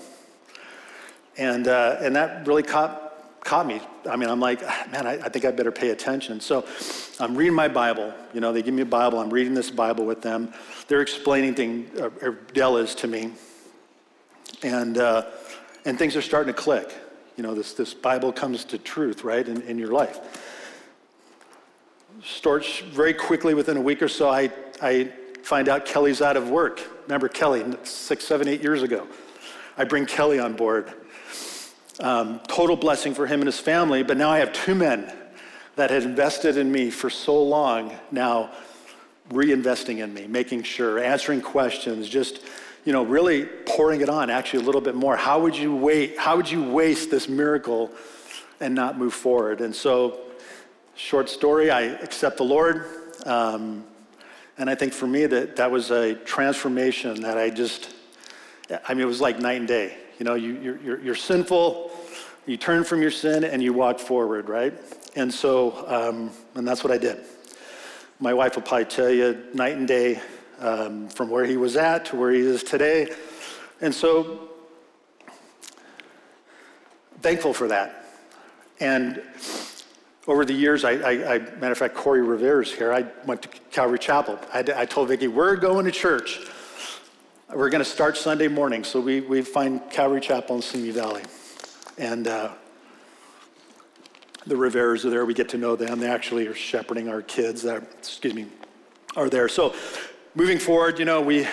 [1.36, 3.80] And, uh, and that really caught, caught me.
[4.08, 6.40] I mean, I'm like, man, I, I, think I better pay attention.
[6.40, 6.64] So
[7.18, 8.14] I'm reading my Bible.
[8.32, 9.18] You know, they give me a Bible.
[9.18, 10.52] I'm reading this Bible with them.
[10.86, 13.32] They're explaining things, or, or Dell is to me.
[14.62, 15.24] And, uh,
[15.84, 16.94] and things are starting to click.
[17.36, 20.18] You know, this, this Bible comes to truth, right, in, in your life.
[22.22, 25.10] Starts very quickly within a week or so, I, I
[25.42, 26.80] find out Kelly's out of work.
[27.04, 29.06] Remember Kelly, six, seven, eight years ago.
[29.76, 30.92] I bring Kelly on board
[32.00, 34.02] um, total blessing for him and his family.
[34.02, 35.12] But now I have two men
[35.76, 38.52] that had invested in me for so long now
[39.30, 42.40] reinvesting in me, making sure, answering questions, just
[42.84, 45.16] you know, really pouring it on actually a little bit more.
[45.16, 46.18] How would you wait?
[46.18, 47.90] How would you waste this miracle
[48.60, 49.60] and not move forward?
[49.60, 50.20] And so,
[50.94, 52.86] short story, I accept the Lord.
[53.24, 53.84] Um,
[54.58, 57.92] and I think for me that that was a transformation that I just,
[58.86, 59.96] I mean, it was like night and day.
[60.18, 61.90] You know, you, you're, you're, you're sinful,
[62.46, 64.74] you turn from your sin, and you walk forward, right?
[65.16, 67.24] And so, um, and that's what I did.
[68.20, 70.20] My wife will probably tell you night and day
[70.60, 73.12] um, from where he was at to where he is today.
[73.80, 74.48] And so,
[77.20, 78.06] thankful for that.
[78.80, 79.22] And
[80.26, 82.92] over the years, I, I, I matter of fact, Corey Rivera's here.
[82.92, 84.38] I went to Calvary Chapel.
[84.52, 86.40] I, I told Vicki, we're going to church.
[87.54, 91.22] We're going to start Sunday morning, so we, we find Calvary Chapel in Simi Valley.
[91.98, 92.52] And uh,
[94.46, 95.24] the Riveras are there.
[95.24, 96.00] We get to know them.
[96.00, 98.46] They actually are shepherding our kids that, excuse me,
[99.14, 99.48] are there.
[99.48, 99.74] So
[100.34, 101.46] moving forward, you know, we,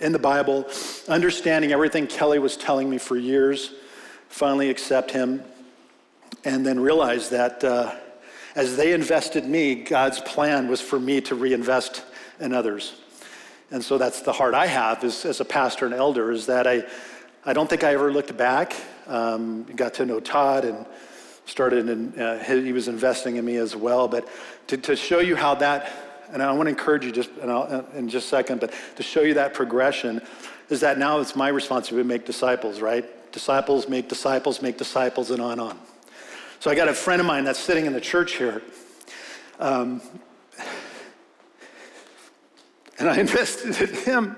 [0.00, 0.68] in the Bible,
[1.08, 3.72] understanding everything Kelly was telling me for years,
[4.28, 5.42] finally accept him,
[6.44, 7.94] and then realize that uh,
[8.56, 12.04] as they invested me, God's plan was for me to reinvest
[12.40, 12.94] in others.
[13.70, 16.66] And so that's the heart I have as, as a pastor and elder is that
[16.66, 16.84] I,
[17.44, 18.74] I don't think I ever looked back.
[19.06, 20.84] Um, got to know Todd and
[21.44, 24.08] started, and uh, he was investing in me as well.
[24.08, 24.28] But
[24.68, 25.92] to, to show you how that,
[26.32, 27.30] and I want to encourage you just
[27.94, 30.20] in, just a second, but to show you that progression
[30.68, 33.04] is that now it's my responsibility to make disciples, right?
[33.32, 35.78] Disciples make disciples, make disciples, and on and on.
[36.60, 38.62] So I got a friend of mine that's sitting in the church here.
[39.58, 40.00] Um,
[42.98, 44.36] and I invested in him.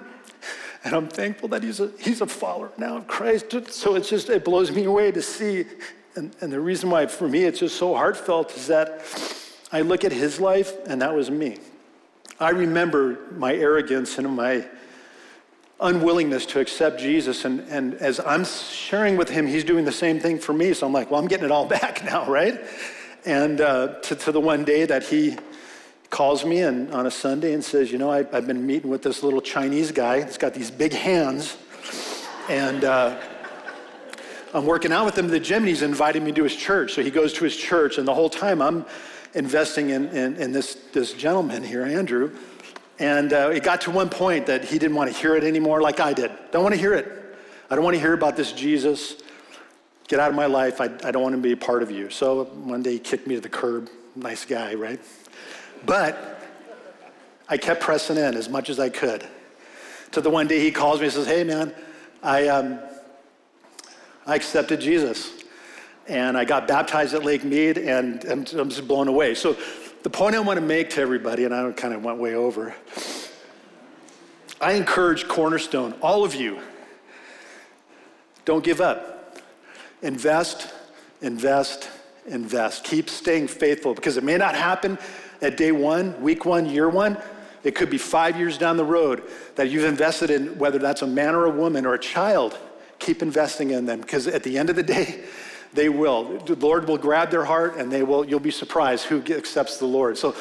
[0.84, 3.54] And I'm thankful that he's a, he's a follower now of Christ.
[3.70, 5.66] So it's just, it blows me away to see
[6.16, 9.04] And, and the reason why, for me, it's just so heartfelt is that
[9.70, 11.58] I look at his life, and that was me.
[12.40, 14.64] I remember my arrogance and my
[15.80, 17.44] unwillingness to accept Jesus.
[17.44, 20.72] And, and as I'm sharing with him, he's doing the same thing for me.
[20.72, 22.60] So I'm like, well, I'm getting it all back now, right?
[23.24, 25.36] And uh, to, to the one day that he
[26.10, 29.02] calls me and, on a Sunday and says, you know, I, have been meeting with
[29.02, 30.24] this little Chinese guy.
[30.24, 31.56] He's got these big hands.
[32.48, 33.20] And uh,
[34.54, 36.94] I'm working out with him at the gym, and he's inviting me to his church.
[36.94, 38.86] So he goes to his church, and the whole time I'm
[39.34, 42.36] investing in, in, in this, this gentleman here, Andrew.
[42.98, 45.80] And uh, it got to one point that he didn't want to hear it anymore,
[45.80, 46.32] like I did.
[46.50, 47.12] Don't want to hear it.
[47.70, 49.22] I don't want to hear about this Jesus.
[50.08, 50.80] Get out of my life.
[50.80, 52.10] I, I don't want to be a part of you.
[52.10, 53.90] So one day he kicked me to the curb.
[54.16, 55.00] Nice guy, right?
[55.84, 56.42] But
[57.48, 59.26] I kept pressing in as much as I could.
[60.12, 61.74] To the one day he calls me and says, Hey, man,
[62.22, 62.80] I, um,
[64.26, 65.44] I accepted Jesus.
[66.08, 69.34] And I got baptized at Lake Mead, and I'm, I'm just blown away.
[69.34, 69.56] So
[70.02, 72.74] the point I want to make to everybody, and I kind of went way over,
[74.60, 76.60] I encourage Cornerstone, all of you,
[78.44, 79.38] don't give up.
[80.00, 80.72] Invest,
[81.20, 81.90] invest,
[82.26, 82.84] invest.
[82.84, 84.98] Keep staying faithful because it may not happen
[85.42, 87.18] at day one, week one, year one.
[87.64, 89.22] It could be five years down the road
[89.56, 92.56] that you've invested in, whether that's a man or a woman or a child.
[92.98, 95.24] Keep investing in them because at the end of the day,
[95.72, 96.38] they will.
[96.38, 99.86] The Lord will grab their heart and they will, you'll be surprised who accepts the
[99.86, 100.18] Lord.
[100.18, 100.34] So,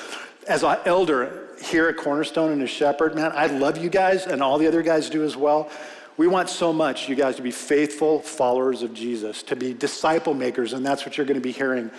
[0.47, 4.41] as an elder here at Cornerstone and a shepherd, man, I love you guys and
[4.41, 5.69] all the other guys do as well.
[6.15, 10.33] We want so much you guys to be faithful followers of Jesus, to be disciple
[10.33, 11.91] makers, and that's what you're going to be hearing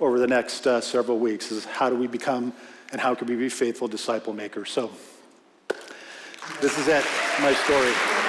[0.00, 2.52] over the next uh, several weeks is how do we become
[2.90, 4.70] and how can we be faithful disciple makers.
[4.70, 4.90] So,
[6.60, 7.04] this is it,
[7.40, 8.19] my story.